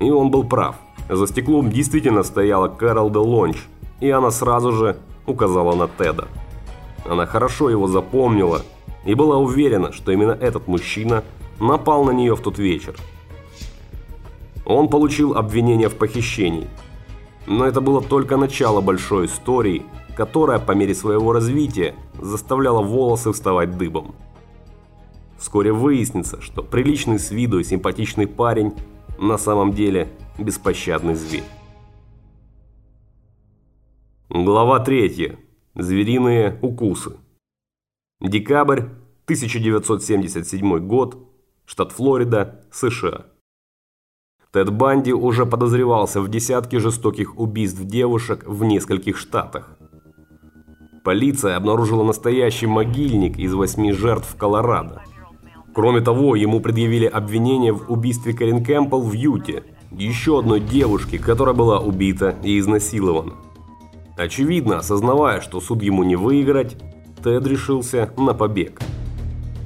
И 0.00 0.10
он 0.10 0.30
был 0.30 0.44
прав. 0.44 0.76
За 1.08 1.26
стеклом 1.26 1.70
действительно 1.70 2.22
стояла 2.22 2.68
Кэрол 2.68 3.10
де 3.10 3.18
Лонч, 3.18 3.56
и 4.00 4.10
она 4.10 4.30
сразу 4.30 4.72
же 4.72 4.96
указала 5.26 5.74
на 5.74 5.88
Теда. 5.88 6.28
Она 7.08 7.26
хорошо 7.26 7.70
его 7.70 7.86
запомнила 7.86 8.62
и 9.04 9.14
была 9.14 9.38
уверена, 9.38 9.92
что 9.92 10.12
именно 10.12 10.32
этот 10.32 10.68
мужчина 10.68 11.24
напал 11.58 12.04
на 12.04 12.10
нее 12.10 12.36
в 12.36 12.40
тот 12.40 12.58
вечер. 12.58 12.96
Он 14.64 14.88
получил 14.88 15.34
обвинение 15.34 15.88
в 15.88 15.96
похищении. 15.96 16.68
Но 17.46 17.64
это 17.66 17.80
было 17.80 18.02
только 18.02 18.36
начало 18.36 18.80
большой 18.80 19.26
истории, 19.26 19.82
которая 20.16 20.58
по 20.58 20.72
мере 20.72 20.94
своего 20.94 21.32
развития 21.32 21.94
заставляла 22.20 22.82
волосы 22.82 23.32
вставать 23.32 23.76
дыбом. 23.76 24.14
Вскоре 25.38 25.72
выяснится, 25.72 26.40
что 26.42 26.62
приличный 26.62 27.18
с 27.18 27.30
виду 27.30 27.58
и 27.58 27.64
симпатичный 27.64 28.26
парень 28.26 28.74
на 29.18 29.38
самом 29.38 29.72
деле 29.72 30.08
беспощадный 30.38 31.14
зверь. 31.14 31.44
Глава 34.28 34.78
3. 34.80 35.38
Звериные 35.74 36.58
укусы. 36.60 37.16
Декабрь 38.20 38.80
1977 39.24 40.78
год. 40.80 41.16
Штат 41.64 41.92
Флорида, 41.92 42.60
США. 42.70 43.24
Тед 44.52 44.70
Банди 44.70 45.14
уже 45.14 45.46
подозревался 45.46 46.20
в 46.20 46.28
десятке 46.28 46.80
жестоких 46.80 47.38
убийств 47.38 47.80
девушек 47.80 48.44
в 48.46 48.62
нескольких 48.62 49.16
штатах. 49.16 49.78
Полиция 51.02 51.56
обнаружила 51.56 52.04
настоящий 52.04 52.66
могильник 52.66 53.38
из 53.38 53.54
восьми 53.54 53.92
жертв 53.92 54.36
Колорадо. 54.36 55.02
Кроме 55.72 56.02
того, 56.02 56.36
ему 56.36 56.60
предъявили 56.60 57.06
обвинение 57.06 57.72
в 57.72 57.90
убийстве 57.90 58.34
Карин 58.34 58.62
Кэмпбелл 58.62 59.00
в 59.00 59.14
Юте, 59.14 59.64
еще 59.92 60.40
одной 60.40 60.60
девушки, 60.60 61.16
которая 61.16 61.54
была 61.54 61.80
убита 61.80 62.36
и 62.42 62.58
изнасилована. 62.58 63.32
Очевидно, 64.18 64.76
осознавая, 64.76 65.40
что 65.40 65.58
суд 65.62 65.82
ему 65.82 66.02
не 66.02 66.16
выиграть, 66.16 66.76
Тед 67.22 67.46
решился 67.46 68.10
на 68.16 68.32
побег. 68.32 68.80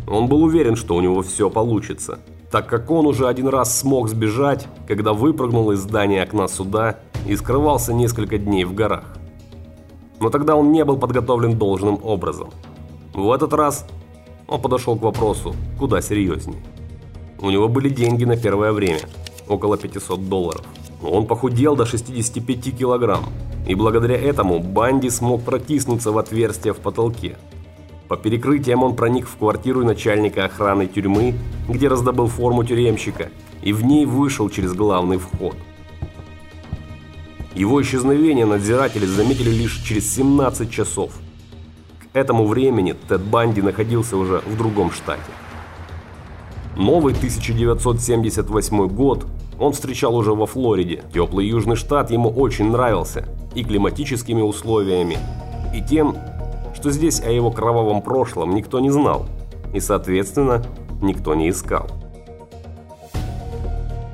Он 0.08 0.26
был 0.26 0.42
уверен, 0.42 0.76
что 0.76 0.96
у 0.96 1.00
него 1.00 1.23
все 1.23 1.49
получится, 1.50 2.18
так 2.50 2.66
как 2.66 2.90
он 2.90 3.06
уже 3.06 3.28
один 3.28 3.49
раз 3.49 3.78
смог 3.78 4.08
сбежать, 4.08 4.66
когда 4.88 5.12
выпрыгнул 5.12 5.70
из 5.70 5.80
здания 5.80 6.23
окна 6.23 6.49
суда 6.49 6.99
и 7.26 7.37
скрывался 7.37 7.94
несколько 7.94 8.38
дней 8.38 8.64
в 8.64 8.75
горах. 8.75 9.04
Но 10.20 10.30
тогда 10.30 10.56
он 10.56 10.73
не 10.73 10.84
был 10.84 10.99
подготовлен 10.99 11.58
должным 11.58 11.99
образом. 12.02 12.50
В 13.12 13.30
этот 13.30 13.52
раз 13.52 13.87
он 14.49 14.61
подошел 14.61 14.96
к 14.96 15.02
вопросу 15.02 15.54
куда 15.78 16.00
серьезнее. 16.00 16.62
У 17.40 17.50
него 17.50 17.68
были 17.68 17.88
деньги 17.88 18.25
на 18.25 18.37
первое 18.37 18.73
время, 18.73 19.00
около 19.49 19.76
500 19.76 20.28
долларов. 20.28 20.64
Он 21.04 21.26
похудел 21.26 21.76
до 21.76 21.84
65 21.84 22.76
килограмм, 22.76 23.25
и 23.66 23.75
благодаря 23.75 24.16
этому 24.16 24.58
Банди 24.61 25.11
смог 25.11 25.42
протиснуться 25.42 26.12
в 26.12 26.18
отверстие 26.18 26.73
в 26.73 26.78
потолке. 26.78 27.37
По 28.08 28.16
перекрытиям 28.16 28.82
он 28.82 28.96
проник 28.96 29.26
в 29.26 29.37
квартиру 29.37 29.84
начальника 29.84 30.44
охраны 30.44 30.87
тюрьмы, 30.87 31.34
где 31.68 31.88
раздобыл 31.88 32.28
форму 32.28 32.64
тюремщика, 32.64 33.30
и 33.62 33.73
в 33.73 33.84
ней 33.84 34.06
вышел 34.06 34.49
через 34.49 34.73
главный 34.73 35.18
вход. 35.18 35.56
Его 37.54 37.80
исчезновение 37.82 38.46
надзиратели 38.46 39.06
заметили 39.06 39.50
лишь 39.50 39.82
через 39.82 40.12
17 40.14 40.70
часов. 40.70 41.12
К 42.12 42.16
этому 42.16 42.46
времени 42.46 42.94
Тед 43.08 43.23
Банди 43.23 43.62
находился 43.62 44.16
уже 44.16 44.42
в 44.46 44.56
другом 44.56 44.90
штате. 44.90 45.23
Новый 46.76 47.14
1978 47.14 48.88
год 48.88 49.26
он 49.58 49.73
встречал 49.73 50.14
уже 50.16 50.32
во 50.34 50.46
Флориде. 50.46 51.02
Теплый 51.12 51.46
южный 51.46 51.76
штат 51.76 52.11
ему 52.11 52.30
очень 52.30 52.70
нравился 52.70 53.26
и 53.54 53.64
климатическими 53.64 54.42
условиями, 54.42 55.18
и 55.75 55.82
тем, 55.82 56.16
что 56.75 56.90
здесь 56.90 57.20
о 57.20 57.30
его 57.30 57.50
кровавом 57.50 58.02
прошлом 58.02 58.54
никто 58.54 58.80
не 58.80 58.90
знал, 58.90 59.26
и, 59.73 59.80
соответственно, 59.80 60.62
никто 61.00 61.34
не 61.34 61.50
искал. 61.50 61.87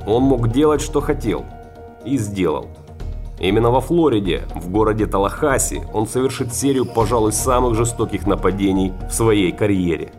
Он 0.06 0.22
мог 0.24 0.48
делать, 0.48 0.80
что 0.80 1.00
хотел, 1.00 1.44
и 2.04 2.16
сделал. 2.16 2.66
Именно 3.38 3.70
во 3.70 3.80
Флориде, 3.80 4.42
в 4.54 4.70
городе 4.70 5.06
Талахаси, 5.06 5.82
он 5.94 6.06
совершит 6.06 6.54
серию, 6.54 6.84
пожалуй, 6.84 7.32
самых 7.32 7.74
жестоких 7.74 8.26
нападений 8.26 8.92
в 9.08 9.14
своей 9.14 9.50
карьере. 9.50 10.12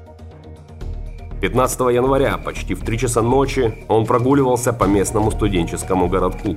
15 1.41 1.79
января, 1.91 2.37
почти 2.37 2.75
в 2.75 2.85
3 2.85 2.99
часа 2.99 3.23
ночи, 3.23 3.73
он 3.87 4.05
прогуливался 4.05 4.73
по 4.73 4.83
местному 4.83 5.31
студенческому 5.31 6.07
городку. 6.07 6.55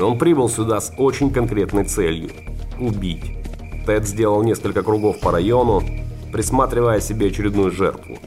Он 0.00 0.18
прибыл 0.18 0.48
сюда 0.48 0.80
с 0.80 0.92
очень 0.98 1.32
конкретной 1.32 1.84
целью– 1.84 2.30
убить. 2.80 3.36
Тед 3.84 4.06
сделал 4.06 4.44
несколько 4.44 4.84
кругов 4.84 5.18
по 5.18 5.32
району, 5.32 5.82
присматривая 6.32 7.00
себе 7.00 7.26
очередную 7.26 7.72
жертву. 7.72 8.18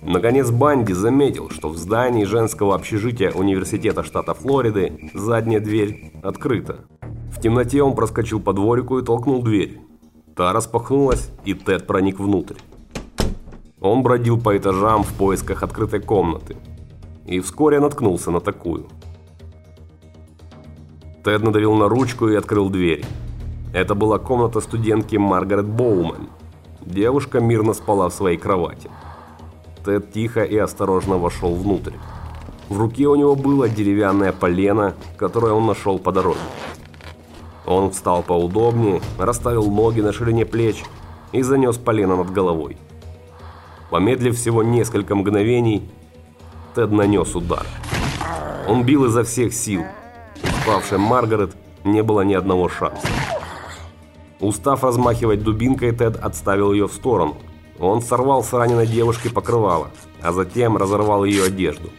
Наконец 0.00 0.50
Банди 0.50 0.94
заметил, 0.94 1.50
что 1.50 1.68
в 1.68 1.76
здании 1.76 2.24
женского 2.24 2.74
общежития 2.74 3.30
университета 3.30 4.02
штата 4.02 4.32
Флориды 4.32 5.10
задняя 5.12 5.60
дверь 5.60 6.12
открыта. 6.22 6.86
В 7.30 7.42
темноте 7.42 7.82
он 7.82 7.94
проскочил 7.94 8.40
по 8.40 8.54
дворику 8.54 8.98
и 8.98 9.04
толкнул 9.04 9.42
дверь. 9.42 9.80
Та 10.34 10.54
распахнулась, 10.54 11.30
и 11.44 11.52
Тед 11.52 11.86
проник 11.86 12.18
внутрь. 12.18 12.56
Он 13.82 14.04
бродил 14.04 14.40
по 14.40 14.56
этажам 14.56 15.02
в 15.02 15.12
поисках 15.14 15.64
открытой 15.64 16.00
комнаты. 16.00 16.56
И 17.26 17.40
вскоре 17.40 17.80
наткнулся 17.80 18.30
на 18.30 18.40
такую. 18.40 18.86
Тед 21.24 21.42
надавил 21.42 21.74
на 21.74 21.88
ручку 21.88 22.28
и 22.28 22.36
открыл 22.36 22.70
дверь. 22.70 23.04
Это 23.74 23.94
была 23.94 24.18
комната 24.18 24.60
студентки 24.60 25.16
Маргарет 25.16 25.66
Боумен. 25.66 26.28
Девушка 26.80 27.40
мирно 27.40 27.74
спала 27.74 28.08
в 28.08 28.14
своей 28.14 28.38
кровати. 28.38 28.88
Тед 29.84 30.12
тихо 30.12 30.44
и 30.44 30.56
осторожно 30.56 31.18
вошел 31.18 31.54
внутрь. 31.54 31.94
В 32.68 32.78
руке 32.78 33.06
у 33.06 33.16
него 33.16 33.34
было 33.34 33.68
деревянное 33.68 34.32
полено, 34.32 34.94
которое 35.16 35.52
он 35.52 35.66
нашел 35.66 35.98
по 35.98 36.12
дороге. 36.12 36.38
Он 37.66 37.90
встал 37.90 38.22
поудобнее, 38.22 39.00
расставил 39.18 39.70
ноги 39.70 40.00
на 40.00 40.12
ширине 40.12 40.46
плеч 40.46 40.84
и 41.32 41.42
занес 41.42 41.78
полено 41.78 42.16
над 42.16 42.30
головой. 42.30 42.76
Помедлив 43.92 44.34
всего 44.34 44.62
несколько 44.62 45.14
мгновений, 45.14 45.82
Тед 46.74 46.92
нанес 46.92 47.36
удар. 47.36 47.66
Он 48.66 48.84
бил 48.84 49.04
изо 49.04 49.22
всех 49.22 49.52
сил. 49.52 49.84
Спавшая 50.62 50.98
Маргарет 50.98 51.54
не 51.84 52.02
было 52.02 52.22
ни 52.22 52.32
одного 52.32 52.70
шанса. 52.70 53.06
Устав 54.40 54.82
размахивать 54.82 55.42
дубинкой, 55.42 55.92
Тед 55.92 56.16
отставил 56.16 56.72
ее 56.72 56.88
в 56.88 56.92
сторону. 56.94 57.36
Он 57.78 58.00
сорвал 58.00 58.42
с 58.42 58.54
раненой 58.54 58.86
девушки 58.86 59.28
покрывало, 59.28 59.90
а 60.22 60.32
затем 60.32 60.78
разорвал 60.78 61.26
ее 61.26 61.44
одежду. 61.44 61.90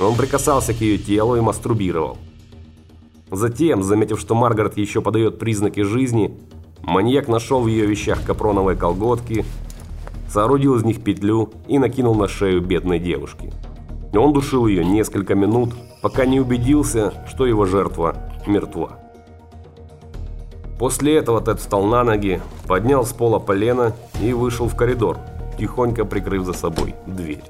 Он 0.00 0.14
прикасался 0.16 0.72
к 0.72 0.80
ее 0.80 0.96
телу 0.96 1.36
и 1.36 1.40
мастурбировал. 1.42 2.16
Затем, 3.30 3.82
заметив, 3.82 4.18
что 4.18 4.34
Маргарет 4.34 4.78
еще 4.78 5.02
подает 5.02 5.38
признаки 5.38 5.80
жизни, 5.80 6.34
маньяк 6.80 7.28
нашел 7.28 7.60
в 7.60 7.66
ее 7.66 7.84
вещах 7.84 8.24
капроновые 8.24 8.78
колготки, 8.78 9.44
соорудил 10.34 10.74
из 10.74 10.82
них 10.82 11.00
петлю 11.00 11.50
и 11.68 11.78
накинул 11.78 12.16
на 12.16 12.26
шею 12.26 12.60
бедной 12.60 12.98
девушки. 12.98 13.52
Он 14.12 14.32
душил 14.32 14.66
ее 14.66 14.84
несколько 14.84 15.36
минут, 15.36 15.70
пока 16.02 16.26
не 16.26 16.40
убедился, 16.40 17.14
что 17.28 17.46
его 17.46 17.66
жертва 17.66 18.16
мертва. 18.44 18.98
После 20.76 21.16
этого 21.16 21.40
Тед 21.40 21.60
встал 21.60 21.84
на 21.84 22.02
ноги, 22.02 22.40
поднял 22.66 23.06
с 23.06 23.12
пола 23.12 23.38
полено 23.38 23.94
и 24.20 24.32
вышел 24.32 24.66
в 24.68 24.74
коридор, 24.74 25.18
тихонько 25.56 26.04
прикрыв 26.04 26.44
за 26.44 26.52
собой 26.52 26.96
дверь. 27.06 27.44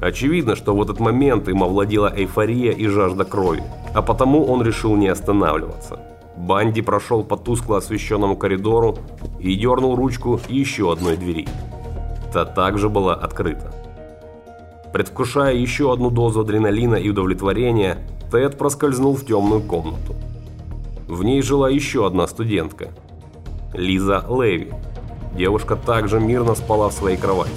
Очевидно, 0.00 0.54
что 0.54 0.72
в 0.72 0.80
этот 0.80 1.00
момент 1.00 1.48
им 1.48 1.64
овладела 1.64 2.12
эйфория 2.14 2.70
и 2.70 2.86
жажда 2.86 3.24
крови, 3.24 3.64
а 3.92 4.02
потому 4.02 4.44
он 4.44 4.62
решил 4.62 4.94
не 4.94 5.08
останавливаться. 5.08 5.98
Банди 6.36 6.82
прошел 6.82 7.24
по 7.24 7.36
тускло 7.36 7.78
освещенному 7.78 8.36
коридору 8.36 8.98
и 9.40 9.54
дернул 9.54 9.96
ручку 9.96 10.40
еще 10.48 10.92
одной 10.92 11.16
двери. 11.16 11.48
Та 12.32 12.44
также 12.44 12.88
была 12.88 13.14
открыта. 13.14 13.72
Предвкушая 14.92 15.54
еще 15.54 15.92
одну 15.92 16.10
дозу 16.10 16.40
адреналина 16.40 16.96
и 16.96 17.10
удовлетворения, 17.10 17.98
Тед 18.30 18.58
проскользнул 18.58 19.14
в 19.14 19.24
темную 19.24 19.62
комнату. 19.62 20.14
В 21.06 21.22
ней 21.22 21.42
жила 21.42 21.70
еще 21.70 22.06
одна 22.06 22.26
студентка– 22.26 22.88
Лиза 23.72 24.24
Леви. 24.28 24.72
Девушка 25.36 25.76
также 25.76 26.18
мирно 26.18 26.54
спала 26.54 26.88
в 26.88 26.92
своей 26.92 27.16
кровати. 27.16 27.52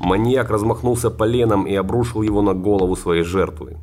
Маньяк 0.00 0.50
размахнулся 0.50 1.10
поленом 1.10 1.66
и 1.66 1.74
обрушил 1.74 2.22
его 2.22 2.42
на 2.42 2.52
голову 2.52 2.96
своей 2.96 3.22
жертвы. 3.22 3.78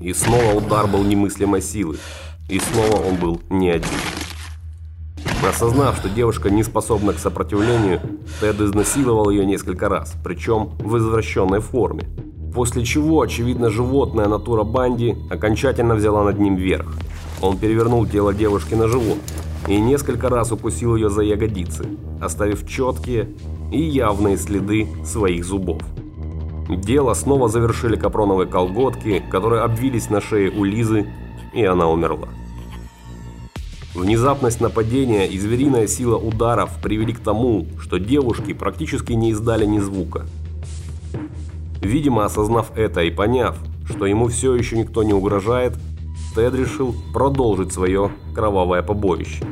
И 0.00 0.12
снова 0.12 0.56
удар 0.56 0.86
был 0.86 1.04
немыслимой 1.04 1.62
силы. 1.62 1.98
И 2.48 2.60
снова 2.60 3.02
он 3.06 3.16
был 3.16 3.40
не 3.50 3.70
один. 3.70 3.90
Осознав, 5.46 5.96
что 5.96 6.08
девушка 6.08 6.50
не 6.50 6.62
способна 6.62 7.12
к 7.12 7.18
сопротивлению, 7.18 8.00
Тед 8.40 8.60
изнасиловал 8.60 9.30
ее 9.30 9.44
несколько 9.44 9.88
раз, 9.88 10.14
причем 10.24 10.70
в 10.78 10.96
извращенной 10.96 11.60
форме. 11.60 12.04
После 12.54 12.84
чего, 12.84 13.20
очевидно, 13.20 13.70
животная 13.70 14.28
натура 14.28 14.64
Банди 14.64 15.16
окончательно 15.30 15.94
взяла 15.94 16.24
над 16.24 16.38
ним 16.38 16.56
верх. 16.56 16.94
Он 17.42 17.58
перевернул 17.58 18.06
тело 18.06 18.32
девушки 18.32 18.74
на 18.74 18.88
живот 18.88 19.18
и 19.68 19.78
несколько 19.78 20.28
раз 20.28 20.52
укусил 20.52 20.96
ее 20.96 21.10
за 21.10 21.22
ягодицы, 21.22 21.86
оставив 22.20 22.66
четкие 22.66 23.28
и 23.70 23.80
явные 23.82 24.36
следы 24.36 24.88
своих 25.04 25.44
зубов. 25.44 25.82
Дело 26.68 27.14
снова 27.14 27.48
завершили 27.48 27.96
капроновые 27.96 28.48
колготки, 28.48 29.22
которые 29.30 29.62
обвились 29.62 30.10
на 30.10 30.20
шее 30.20 30.50
у 30.50 30.64
Лизы, 30.64 31.06
и 31.56 31.64
она 31.64 31.88
умерла. 31.88 32.28
Внезапность 33.94 34.60
нападения 34.60 35.26
и 35.26 35.38
звериная 35.38 35.86
сила 35.86 36.18
ударов 36.18 36.70
привели 36.82 37.14
к 37.14 37.20
тому, 37.20 37.66
что 37.80 37.98
девушки 37.98 38.52
практически 38.52 39.14
не 39.14 39.30
издали 39.30 39.64
ни 39.64 39.78
звука. 39.78 40.26
Видимо, 41.80 42.26
осознав 42.26 42.76
это 42.76 43.02
и 43.02 43.10
поняв, 43.10 43.56
что 43.88 44.04
ему 44.04 44.28
все 44.28 44.54
еще 44.54 44.76
никто 44.76 45.02
не 45.02 45.14
угрожает, 45.14 45.72
Тед 46.34 46.54
решил 46.54 46.94
продолжить 47.14 47.72
свое 47.72 48.10
кровавое 48.34 48.82
побоище. 48.82 49.42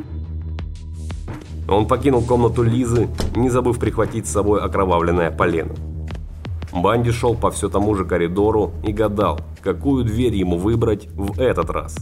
Он 1.66 1.88
покинул 1.88 2.20
комнату 2.20 2.62
Лизы, 2.62 3.08
не 3.34 3.48
забыв 3.48 3.78
прихватить 3.78 4.26
с 4.26 4.32
собой 4.32 4.60
окровавленное 4.60 5.30
полено. 5.30 5.74
Банди 6.74 7.12
шел 7.12 7.36
по 7.36 7.52
все 7.52 7.68
тому 7.68 7.94
же 7.94 8.04
коридору 8.04 8.72
и 8.82 8.92
гадал, 8.92 9.38
какую 9.62 10.04
дверь 10.04 10.34
ему 10.34 10.58
выбрать 10.58 11.06
в 11.14 11.40
этот 11.40 11.70
раз. 11.70 11.96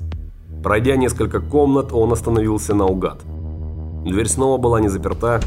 Пройдя 0.62 0.96
несколько 0.96 1.40
комнат, 1.40 1.92
он 1.92 2.10
остановился 2.12 2.74
наугад. 2.74 3.20
Дверь 4.04 4.28
снова 4.28 4.56
была 4.56 4.80
не 4.80 4.88
заперта, 4.88 5.40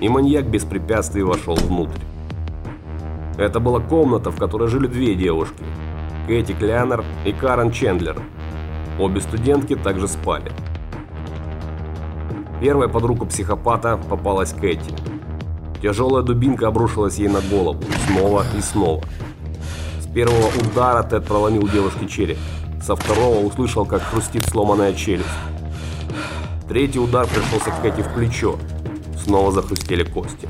и 0.00 0.08
маньяк 0.08 0.46
без 0.46 0.64
препятствий 0.64 1.22
вошел 1.22 1.56
внутрь. 1.56 2.00
Это 3.36 3.60
была 3.60 3.80
комната, 3.80 4.30
в 4.30 4.36
которой 4.36 4.68
жили 4.68 4.86
две 4.86 5.14
девушки– 5.14 5.62
Кэти 6.26 6.52
Клянер 6.52 7.04
и 7.26 7.32
Карен 7.32 7.70
Чендлер. 7.70 8.22
Обе 8.98 9.20
студентки 9.20 9.74
также 9.74 10.08
спали. 10.08 10.52
Первая 12.60 12.88
под 12.88 13.04
руку 13.04 13.26
психопата 13.26 13.98
попалась 14.08 14.52
Кэти. 14.52 14.94
Тяжелая 15.82 16.22
дубинка 16.22 16.68
обрушилась 16.68 17.16
ей 17.16 17.28
на 17.28 17.40
голову, 17.40 17.82
снова 18.06 18.44
и 18.56 18.60
снова. 18.60 19.02
С 20.00 20.06
первого 20.12 20.48
удара 20.48 21.02
Тед 21.02 21.24
проломил 21.24 21.66
девушке 21.68 22.06
череп. 22.06 22.38
Со 22.82 22.96
второго 22.96 23.44
услышал, 23.44 23.86
как 23.86 24.02
хрустит 24.02 24.44
сломанная 24.44 24.92
челюсть. 24.92 25.28
Третий 26.68 26.98
удар 26.98 27.26
пришелся 27.26 27.72
Кэти 27.82 28.02
в 28.02 28.14
плечо. 28.14 28.58
Снова 29.24 29.52
захрустели 29.52 30.04
кости. 30.04 30.48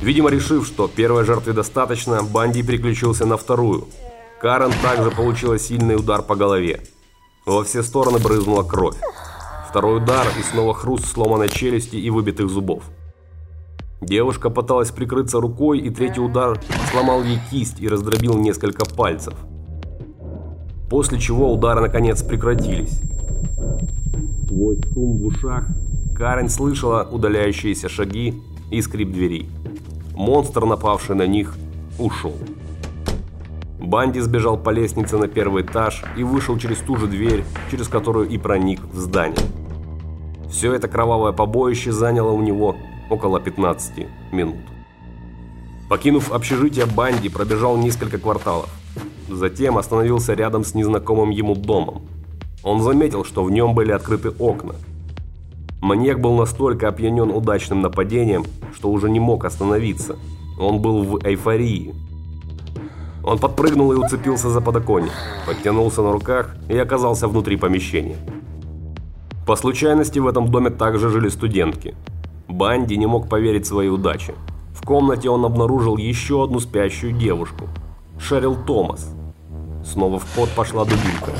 Видимо, 0.00 0.30
решив, 0.30 0.66
что 0.66 0.88
первой 0.88 1.24
жертве 1.24 1.52
достаточно, 1.52 2.22
Банди 2.22 2.62
переключился 2.62 3.26
на 3.26 3.36
вторую. 3.36 3.88
Карен 4.40 4.72
также 4.82 5.10
получила 5.10 5.58
сильный 5.58 5.96
удар 5.96 6.22
по 6.22 6.34
голове. 6.34 6.82
Во 7.46 7.64
все 7.64 7.82
стороны 7.82 8.18
брызнула 8.18 8.62
кровь. 8.62 8.96
Второй 9.68 9.98
удар 9.98 10.26
и 10.38 10.42
снова 10.42 10.74
хруст 10.74 11.06
сломанной 11.06 11.48
челюсти 11.48 11.96
и 11.96 12.10
выбитых 12.10 12.48
зубов. 12.48 12.84
Девушка 14.04 14.50
пыталась 14.50 14.90
прикрыться 14.90 15.40
рукой, 15.40 15.78
и 15.78 15.88
третий 15.88 16.20
удар 16.20 16.60
сломал 16.90 17.22
ей 17.22 17.38
кисть 17.50 17.80
и 17.80 17.88
раздробил 17.88 18.34
несколько 18.34 18.84
пальцев. 18.84 19.32
После 20.90 21.18
чего 21.18 21.50
удары 21.50 21.80
наконец 21.80 22.22
прекратились. 22.22 23.00
Сквозь 24.44 24.78
шум 24.92 25.18
в 25.18 25.24
ушах 25.24 25.66
Карен 26.14 26.50
слышала 26.50 27.08
удаляющиеся 27.10 27.88
шаги 27.88 28.42
и 28.70 28.82
скрип 28.82 29.10
дверей. 29.10 29.48
Монстр, 30.14 30.66
напавший 30.66 31.16
на 31.16 31.26
них, 31.26 31.54
ушел. 31.98 32.34
Банди 33.80 34.20
сбежал 34.20 34.58
по 34.58 34.68
лестнице 34.68 35.16
на 35.16 35.28
первый 35.28 35.62
этаж 35.62 36.04
и 36.18 36.22
вышел 36.22 36.58
через 36.58 36.76
ту 36.78 36.96
же 36.96 37.06
дверь, 37.06 37.42
через 37.70 37.88
которую 37.88 38.28
и 38.28 38.36
проник 38.36 38.80
в 38.92 38.98
здание. 38.98 39.40
Все 40.50 40.74
это 40.74 40.88
кровавое 40.88 41.32
побоище 41.32 41.90
заняло 41.90 42.32
у 42.32 42.42
него 42.42 42.76
около 43.10 43.40
15 43.40 44.06
минут. 44.32 44.56
Покинув 45.88 46.32
общежитие, 46.32 46.86
Банди 46.86 47.28
пробежал 47.28 47.76
несколько 47.76 48.18
кварталов. 48.18 48.70
Затем 49.28 49.78
остановился 49.78 50.34
рядом 50.34 50.64
с 50.64 50.74
незнакомым 50.74 51.30
ему 51.30 51.54
домом. 51.54 52.02
Он 52.62 52.82
заметил, 52.82 53.24
что 53.24 53.44
в 53.44 53.50
нем 53.50 53.74
были 53.74 53.92
открыты 53.92 54.30
окна. 54.30 54.74
Маньяк 55.80 56.18
был 56.18 56.36
настолько 56.36 56.88
опьянен 56.88 57.30
удачным 57.30 57.82
нападением, 57.82 58.44
что 58.74 58.90
уже 58.90 59.10
не 59.10 59.20
мог 59.20 59.44
остановиться. 59.44 60.16
Он 60.58 60.80
был 60.80 61.02
в 61.02 61.26
эйфории. 61.26 61.94
Он 63.22 63.38
подпрыгнул 63.38 63.92
и 63.92 63.96
уцепился 63.96 64.50
за 64.50 64.60
подоконник, 64.60 65.12
подтянулся 65.46 66.02
на 66.02 66.12
руках 66.12 66.56
и 66.68 66.76
оказался 66.76 67.28
внутри 67.28 67.56
помещения. 67.56 68.16
По 69.46 69.56
случайности 69.56 70.18
в 70.18 70.26
этом 70.26 70.50
доме 70.50 70.70
также 70.70 71.10
жили 71.10 71.28
студентки. 71.28 71.94
Банди 72.48 72.96
не 72.96 73.06
мог 73.06 73.28
поверить 73.28 73.66
своей 73.66 73.90
удаче. 73.90 74.34
В 74.74 74.84
комнате 74.84 75.30
он 75.30 75.44
обнаружил 75.44 75.96
еще 75.96 76.44
одну 76.44 76.60
спящую 76.60 77.12
девушку. 77.12 77.68
Шерил 78.18 78.56
Томас. 78.66 79.14
Снова 79.84 80.18
в 80.18 80.34
ход 80.34 80.48
пошла 80.50 80.84
дубинка. 80.84 81.32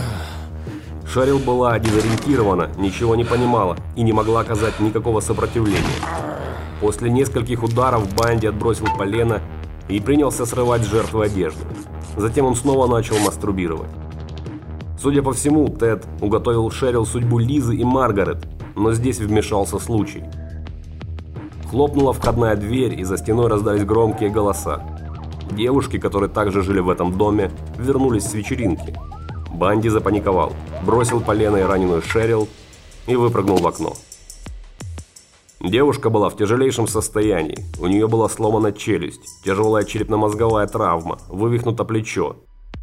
Шерил 1.07 1.39
была 1.39 1.79
дезориентирована, 1.79 2.71
ничего 2.79 3.15
не 3.17 3.25
понимала 3.25 3.77
и 3.97 4.03
не 4.03 4.13
могла 4.13 4.41
оказать 4.41 4.81
никакого 4.81 5.21
сопротивления. 5.21 5.81
После 6.81 7.11
нескольких 7.11 7.63
ударов 7.63 8.13
Банди 8.15 8.47
отбросил 8.47 8.87
полено 8.99 9.41
и 9.89 10.01
принялся 10.01 10.47
срывать 10.47 10.83
с 10.83 10.91
жертвы 10.91 11.27
одежду. 11.27 11.61
Затем 12.17 12.47
он 12.47 12.55
снова 12.55 12.87
начал 12.87 13.19
мастурбировать. 13.19 13.91
Судя 15.01 15.23
по 15.23 15.33
всему, 15.33 15.69
Тед 15.69 16.07
уготовил 16.21 16.71
Шерил 16.71 17.05
судьбу 17.05 17.39
Лизы 17.39 17.77
и 17.77 17.85
Маргарет, 17.85 18.47
но 18.75 18.93
здесь 18.93 19.19
вмешался 19.19 19.79
случай. 19.79 20.25
Хлопнула 21.75 22.13
входная 22.13 22.55
дверь, 22.55 23.01
и 23.01 23.03
за 23.03 23.19
стеной 23.19 23.49
раздались 23.49 23.85
громкие 23.85 24.31
голоса. 24.31 24.81
Девушки, 25.51 25.99
которые 25.99 26.31
также 26.31 26.63
жили 26.63 26.79
в 26.79 26.89
этом 26.89 27.19
доме, 27.19 27.51
вернулись 27.77 28.29
с 28.29 28.35
вечеринки. 28.35 28.97
Банди 29.53 29.89
запаниковал, 29.89 30.53
бросил 30.87 31.21
полено 31.21 31.57
и 31.57 31.63
раненую 31.63 32.01
Шерил 32.01 32.47
и 33.09 33.17
выпрыгнул 33.17 33.57
в 33.57 33.67
окно. 33.67 33.95
Девушка 35.61 36.11
была 36.11 36.31
в 36.31 36.37
тяжелейшем 36.37 36.87
состоянии. 36.87 37.59
У 37.81 37.89
нее 37.89 38.07
была 38.07 38.29
сломана 38.29 38.71
челюсть, 38.71 39.43
тяжелая 39.45 39.83
черепно-мозговая 39.83 40.69
травма, 40.69 41.19
вывихнуто 41.27 41.85
плечо. 41.85 42.37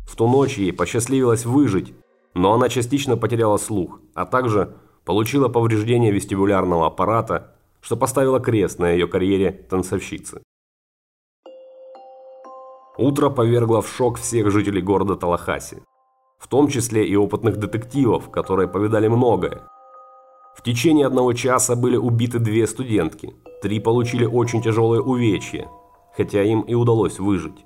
В 0.06 0.18
ту 0.18 0.28
ночь 0.28 0.58
ей 0.58 0.74
посчастливилось 0.74 1.46
выжить, 1.46 1.94
но 2.34 2.52
она 2.52 2.68
частично 2.68 3.16
потеряла 3.16 3.56
слух, 3.56 4.02
а 4.16 4.26
также 4.26 4.76
получила 5.06 5.48
повреждение 5.48 6.12
вестибулярного 6.12 6.88
аппарата, 6.88 7.56
что 7.82 7.98
поставило 7.98 8.40
крест 8.40 8.80
на 8.80 8.92
ее 8.92 9.08
карьере 9.08 9.52
танцовщицы. 9.70 10.42
Утро 12.98 13.30
повергло 13.30 13.82
в 13.82 13.90
шок 13.90 14.18
всех 14.18 14.52
жителей 14.52 14.82
города 14.82 15.16
Талахаси, 15.16 15.82
в 16.40 16.48
том 16.48 16.68
числе 16.68 17.08
и 17.08 17.16
опытных 17.16 17.58
детективов, 17.58 18.30
которые 18.30 18.68
повидали 18.68 19.08
многое. 19.08 19.64
В 20.56 20.62
течение 20.62 21.08
одного 21.08 21.34
часа 21.34 21.76
были 21.76 21.98
убиты 21.98 22.40
две 22.40 22.68
студентки, 22.68 23.34
три 23.62 23.80
получили 23.80 24.26
очень 24.26 24.62
тяжелые 24.62 25.02
увечья, 25.02 25.70
хотя 26.16 26.44
им 26.44 26.62
и 26.62 26.74
удалось 26.74 27.20
выжить. 27.20 27.66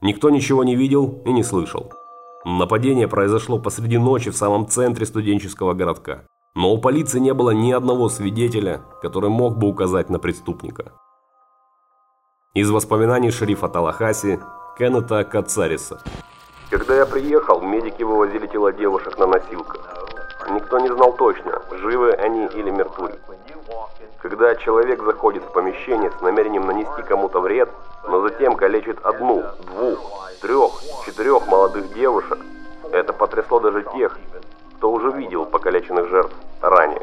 Никто 0.00 0.30
ничего 0.30 0.62
не 0.62 0.76
видел 0.76 1.22
и 1.26 1.32
не 1.32 1.42
слышал. 1.42 1.92
Нападение 2.44 3.08
произошло 3.08 3.58
посреди 3.58 3.98
ночи 3.98 4.30
в 4.30 4.36
самом 4.36 4.68
центре 4.68 5.04
студенческого 5.04 5.74
городка. 5.74 6.24
Но 6.58 6.72
у 6.72 6.78
полиции 6.78 7.20
не 7.20 7.32
было 7.34 7.50
ни 7.50 7.70
одного 7.70 8.08
свидетеля, 8.08 8.80
который 9.00 9.30
мог 9.30 9.56
бы 9.56 9.68
указать 9.68 10.10
на 10.10 10.18
преступника. 10.18 10.90
Из 12.52 12.68
воспоминаний 12.68 13.30
шерифа 13.30 13.68
Талахаси 13.68 14.40
Кеннета 14.76 15.22
Кацариса. 15.22 16.02
Когда 16.68 16.96
я 16.96 17.06
приехал, 17.06 17.60
медики 17.60 18.02
вывозили 18.02 18.48
тела 18.48 18.72
девушек 18.72 19.16
на 19.18 19.28
носилках. 19.28 20.04
Никто 20.50 20.80
не 20.80 20.88
знал 20.88 21.12
точно, 21.12 21.62
живы 21.70 22.10
они 22.10 22.46
или 22.46 22.70
мертвы. 22.70 23.12
Когда 24.20 24.56
человек 24.56 25.00
заходит 25.04 25.44
в 25.44 25.52
помещение 25.52 26.10
с 26.10 26.20
намерением 26.20 26.66
нанести 26.66 27.02
кому-то 27.02 27.38
вред, 27.38 27.70
но 28.08 28.20
затем 28.28 28.56
калечит 28.56 28.98
одну, 29.04 29.44
двух, 29.64 30.28
трех, 30.40 30.72
четырех 31.06 31.46
молодых 31.46 31.94
девушек, 31.94 32.38
это 32.90 33.12
потрясло 33.12 33.60
даже 33.60 33.84
тех, 33.94 34.18
кто 34.78 34.92
уже 34.92 35.10
видел 35.10 35.44
покалеченных 35.44 36.08
жертв 36.08 36.36
ранее. 36.60 37.02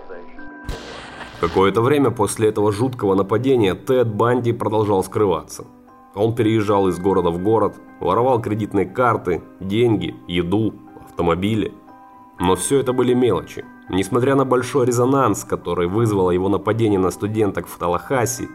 Какое-то 1.42 1.82
время 1.82 2.10
после 2.10 2.48
этого 2.48 2.72
жуткого 2.72 3.16
нападения 3.16 3.76
Тед 3.76 4.08
Банди 4.08 4.54
продолжал 4.54 5.04
скрываться. 5.04 5.66
Он 6.16 6.34
переезжал 6.34 6.88
из 6.88 6.98
города 6.98 7.30
в 7.30 7.44
город, 7.44 7.76
воровал 8.00 8.42
кредитные 8.42 8.86
карты, 8.86 9.44
деньги, 9.60 10.16
еду, 10.28 10.74
автомобили. 11.06 11.74
Но 12.40 12.56
все 12.56 12.80
это 12.80 12.94
были 12.94 13.14
мелочи. 13.14 13.66
Несмотря 13.90 14.36
на 14.36 14.46
большой 14.46 14.86
резонанс, 14.86 15.44
который 15.44 15.88
вызвало 15.88 16.32
его 16.32 16.48
нападение 16.48 17.00
на 17.00 17.12
студенток 17.12 17.68
в 17.68 17.78
Талахаси, 17.78 18.48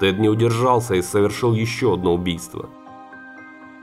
Тед 0.00 0.18
не 0.18 0.28
удержался 0.28 0.96
и 0.96 1.02
совершил 1.02 1.52
еще 1.54 1.94
одно 1.94 2.12
убийство. 2.12 2.68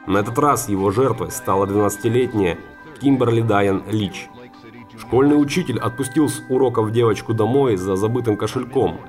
На 0.06 0.18
этот 0.18 0.38
раз 0.38 0.68
его 0.68 0.92
жертвой 0.92 1.32
стала 1.32 1.66
12-летняя 1.66 2.58
Кимберли 3.00 3.42
Дайан 3.42 3.84
Лич. 3.90 4.30
Школьный 5.02 5.42
учитель 5.42 5.80
отпустил 5.80 6.30
с 6.30 6.44
уроков 6.48 6.92
девочку 6.92 7.34
домой 7.34 7.76
за 7.76 7.96
забытым 7.96 8.38
кошельком. 8.38 9.00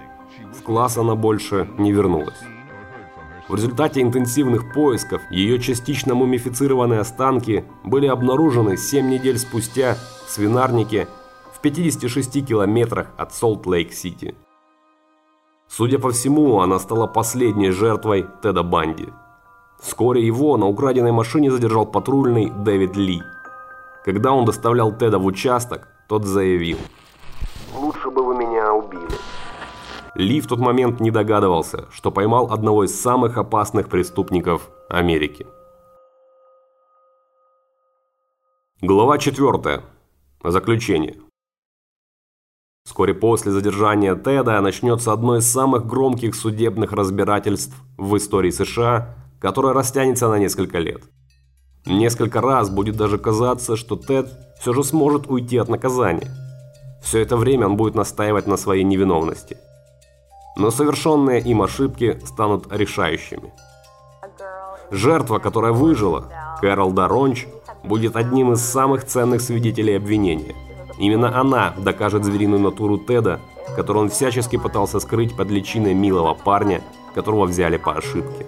В 0.59 0.63
класс 0.63 0.97
она 0.97 1.15
больше 1.15 1.69
не 1.77 1.93
вернулась. 1.93 2.41
В 3.47 3.55
результате 3.55 4.01
интенсивных 4.01 4.73
поисков 4.73 5.21
ее 5.31 5.59
частично 5.59 6.15
мумифицированные 6.15 7.01
останки 7.01 7.67
были 7.85 8.07
обнаружены 8.07 8.79
7 8.79 9.07
недель 9.07 9.39
спустя 9.39 9.99
в 10.27 10.31
свинарнике 10.31 11.09
в 11.53 11.61
56 11.61 12.47
километрах 12.47 13.09
от 13.19 13.35
Солт-Лейк-Сити. 13.35 14.35
Судя 15.69 15.99
по 15.99 16.11
всему, 16.11 16.61
она 16.61 16.79
стала 16.79 17.07
последней 17.07 17.71
жертвой 17.71 18.27
Теда 18.43 18.63
Банди. 18.63 19.09
Вскоре 19.79 20.27
его 20.27 20.57
на 20.57 20.67
украденной 20.67 21.13
машине 21.13 21.51
задержал 21.51 21.85
патрульный 21.85 22.51
Дэвид 22.65 22.97
Ли. 22.97 23.23
Когда 24.05 24.33
он 24.33 24.45
доставлял 24.45 24.93
Теда 24.93 25.19
в 25.19 25.27
участок, 25.27 25.89
тот 26.09 26.25
заявил. 26.25 26.79
«Лучше 27.77 28.11
бы 28.11 28.25
вы 28.25 28.35
меня 28.35 28.75
убили». 28.75 29.17
Ли 30.15 30.41
в 30.41 30.47
тот 30.47 30.59
момент 30.59 31.01
не 31.01 31.11
догадывался, 31.11 31.87
что 31.91 32.11
поймал 32.11 32.53
одного 32.53 32.85
из 32.85 33.01
самых 33.01 33.39
опасных 33.39 33.89
преступников 33.89 34.69
Америки. 34.89 35.47
Глава 38.83 39.19
4. 39.19 39.83
Заключение. 40.45 41.17
Вскоре 42.85 43.15
после 43.15 43.53
задержания 43.53 44.17
Теда 44.17 44.61
начнется 44.61 45.13
одно 45.13 45.37
из 45.37 45.47
самых 45.47 45.87
громких 45.87 46.35
судебных 46.35 46.93
разбирательств 46.93 47.77
в 47.97 48.17
истории 48.17 48.51
США, 48.51 49.15
которое 49.41 49.73
растянется 49.73 50.29
на 50.29 50.39
несколько 50.39 50.81
лет. 50.81 51.05
Несколько 51.87 52.41
раз 52.41 52.71
будет 52.71 52.97
даже 52.97 53.19
казаться, 53.19 53.77
что 53.77 53.97
Тед 53.97 54.31
все 54.61 54.73
же 54.73 54.85
сможет 54.85 55.27
уйти 55.29 55.57
от 55.59 55.69
наказания. 55.69 56.31
Все 57.03 57.21
это 57.21 57.37
время 57.37 57.67
он 57.67 57.77
будет 57.77 57.95
настаивать 57.95 58.47
на 58.47 58.57
своей 58.57 58.85
невиновности– 58.85 59.57
но 60.57 60.71
совершенные 60.71 61.41
им 61.41 61.63
ошибки 61.63 62.19
станут 62.25 62.67
решающими. 62.71 63.53
Жертва, 64.91 65.39
которая 65.39 65.73
выжила, 65.73 66.29
Кэрол 66.61 66.93
Даронч, 66.93 67.47
будет 67.83 68.17
одним 68.17 68.53
из 68.53 68.61
самых 68.61 69.05
ценных 69.05 69.41
свидетелей 69.41 69.97
обвинения. 69.97 70.55
Именно 70.99 71.41
она 71.41 71.75
докажет 71.79 72.25
звериную 72.25 72.61
натуру 72.61 72.99
Теда, 72.99 73.41
которую 73.75 74.05
он 74.05 74.11
всячески 74.11 74.57
пытался 74.57 75.01
скрыть 75.01 75.35
под 75.35 75.51
личиной 75.51 75.95
милого 75.95 76.35
парня, 76.35 76.83
которого 77.15 77.47
взяли 77.47 77.79
по 77.79 77.93
ошибке. 77.93 78.47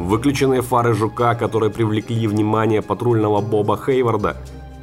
Выключенные 0.00 0.62
фары 0.62 0.94
жука, 0.94 1.34
которые 1.34 1.70
привлекли 1.70 2.26
внимание 2.26 2.82
патрульного 2.82 3.40
Боба 3.40 3.76
Хейварда 3.76 4.36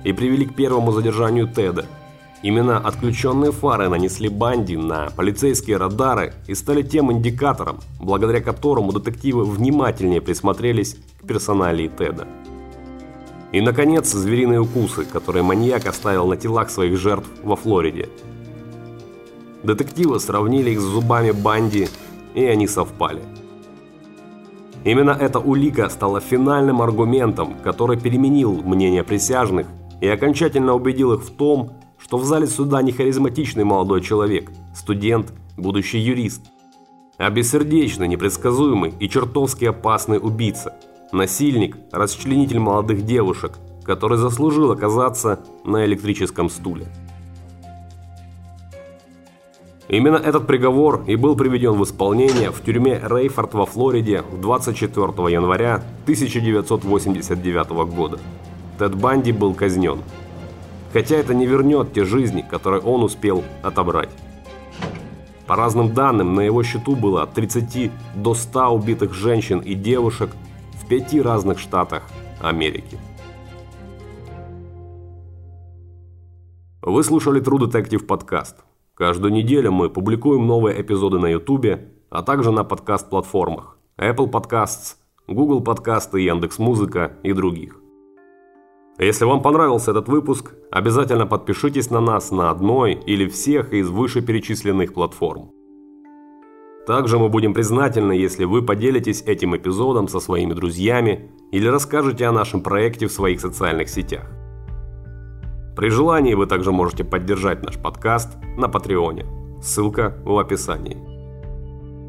и 0.04 0.14
привели 0.14 0.46
к 0.46 0.56
первому 0.56 0.92
задержанию 0.92 1.48
Теда– 1.48 1.86
Именно 2.44 2.78
отключенные 2.78 3.52
фары 3.52 3.90
нанесли 3.90 4.30
Банди 4.30 4.78
на 4.78 5.10
полицейские 5.16 5.78
радары 5.78 6.34
и 6.46 6.54
стали 6.54 6.84
тем 6.84 7.12
индикатором, 7.12 7.80
благодаря 8.00 8.42
которому 8.42 8.94
детективы 8.94 9.44
внимательнее 9.44 10.22
присмотрелись 10.22 10.98
к 11.20 11.28
персоналии 11.28 11.88
Теда. 11.88 12.28
И, 13.52 13.62
наконец, 13.62 14.12
звериные 14.12 14.62
укусы, 14.62 15.04
которые 15.06 15.42
маньяк 15.42 15.88
оставил 15.88 16.28
на 16.28 16.38
телах 16.38 16.70
своих 16.70 16.98
жертв 16.98 17.28
во 17.44 17.56
Флориде. 17.56 18.10
Детективы 19.64 20.20
сравнили 20.20 20.72
их 20.72 20.80
с 20.80 20.84
зубами 20.84 21.32
Банди, 21.32 21.88
и 22.36 22.46
они 22.46 22.68
совпали. 22.68 23.22
Именно 24.88 25.12
эта 25.12 25.40
улика 25.40 25.90
стала 25.90 26.22
финальным 26.22 26.82
аргументом, 26.82 27.56
который 27.62 28.00
переменил 28.00 28.64
мнение 28.64 29.04
присяжных 29.04 29.68
и 30.00 30.08
окончательно 30.08 30.74
убедил 30.74 31.12
их 31.12 31.24
в 31.24 31.32
том, 31.32 31.74
что 31.98 32.18
в 32.18 32.24
зале 32.24 32.48
суда 32.48 32.82
не 32.82 32.94
харизматичный 32.94 33.66
молодой 33.66 34.00
человек, 34.00 34.50
студент, 34.74 35.34
будущий 35.58 35.98
юрист, 35.98 36.42
а 37.18 37.30
бессердечный, 37.30 38.08
непредсказуемый 38.08 38.94
и 38.98 39.10
чертовски 39.10 39.66
опасный 39.66 40.20
убийца, 40.20 40.74
насильник, 41.12 41.76
расчленитель 41.92 42.60
молодых 42.60 43.02
девушек, 43.02 43.60
который 43.84 44.18
заслужил 44.18 44.72
оказаться 44.72 45.42
на 45.66 45.84
электрическом 45.84 46.50
стуле. 46.50 46.88
Именно 49.90 50.18
этот 50.18 50.48
приговор 50.48 51.04
и 51.08 51.16
был 51.16 51.36
приведен 51.36 51.74
в 51.74 51.84
исполнение 51.84 52.52
в 52.52 52.62
тюрьме 52.62 53.02
Рейфорд 53.04 53.54
во 53.54 53.66
Флориде 53.66 54.24
24 54.34 55.08
января 55.34 55.76
1989 56.04 57.70
года. 57.96 58.20
Тед 58.78 58.96
Банди 58.96 59.32
был 59.32 59.54
казнен 59.54 60.02
хотя 60.94 61.18
это 61.18 61.34
не 61.34 61.46
вернет 61.46 61.94
те 61.94 62.06
жизни, 62.06 62.42
которые 62.42 62.82
он 62.82 63.04
успел 63.04 63.44
отобрать. 63.62 64.10
По 65.46 65.56
разным 65.56 65.94
данным, 65.94 66.34
на 66.34 66.42
его 66.42 66.64
счету 66.64 66.96
было 66.96 67.24
от 67.24 67.34
30 67.34 67.92
до 68.16 68.34
100 68.34 68.70
убитых 68.70 69.14
женщин 69.14 69.60
и 69.60 69.76
девушек 69.76 70.32
в 70.74 70.88
пяти 70.88 71.22
разных 71.22 71.60
штатах 71.60 72.04
Америки. 72.42 72.98
Вы 76.82 77.04
слушали 77.04 77.42
True 77.42 77.70
Detective 77.70 78.04
подкаст. 78.06 78.67
Каждую 78.98 79.32
неделю 79.32 79.72
мы 79.72 79.92
публикуем 79.92 80.48
новые 80.48 80.82
эпизоды 80.82 81.20
на 81.20 81.28
YouTube, 81.28 81.82
а 82.10 82.24
также 82.24 82.52
на 82.52 82.64
подкаст-платформах 82.64 83.78
Apple 84.00 84.32
Podcasts, 84.32 84.96
Google 85.28 85.62
Подкасты, 85.62 86.22
Яндекс.Музыка 86.22 87.14
и 87.22 87.32
других. 87.32 87.80
Если 88.98 89.26
вам 89.26 89.44
понравился 89.44 89.92
этот 89.92 90.10
выпуск, 90.10 90.56
обязательно 90.72 91.28
подпишитесь 91.28 91.92
на 91.92 92.02
нас 92.02 92.32
на 92.32 92.50
одной 92.50 92.94
или 92.94 93.28
всех 93.28 93.72
из 93.72 93.88
вышеперечисленных 93.88 94.96
платформ. 94.96 95.52
Также 96.88 97.20
мы 97.20 97.30
будем 97.30 97.54
признательны, 97.54 98.14
если 98.14 98.46
вы 98.46 98.64
поделитесь 98.64 99.22
этим 99.22 99.56
эпизодом 99.56 100.08
со 100.08 100.20
своими 100.20 100.54
друзьями 100.54 101.30
или 101.52 101.68
расскажете 101.68 102.26
о 102.26 102.32
нашем 102.32 102.62
проекте 102.62 103.06
в 103.06 103.12
своих 103.12 103.42
социальных 103.42 103.90
сетях. 103.90 104.37
При 105.78 105.90
желании 105.90 106.34
вы 106.34 106.48
также 106.48 106.72
можете 106.72 107.04
поддержать 107.04 107.62
наш 107.62 107.78
подкаст 107.78 108.36
на 108.58 108.68
Патреоне. 108.68 109.28
Ссылка 109.62 110.18
в 110.26 110.36
описании. 110.40 110.98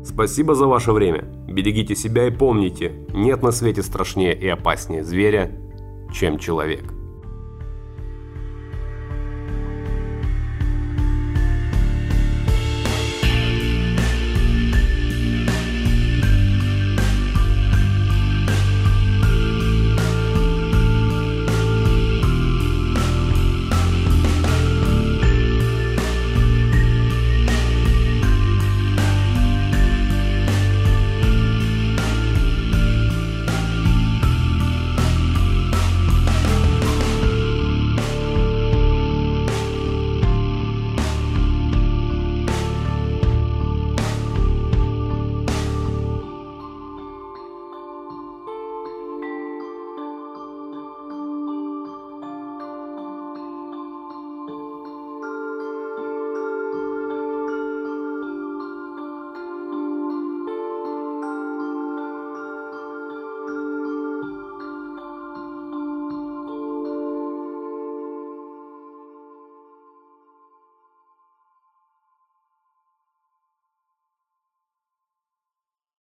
Спасибо 0.03 0.55
за 0.55 0.67
ваше 0.67 0.93
время. 0.93 1.25
Берегите 1.47 1.95
себя 1.95 2.27
и 2.27 2.31
помните, 2.31 3.07
нет 3.13 3.43
на 3.43 3.51
свете 3.51 3.83
страшнее 3.83 4.35
и 4.35 4.49
опаснее 4.49 5.05
зверя, 5.05 5.51
чем 6.15 6.39
человек. 6.39 6.98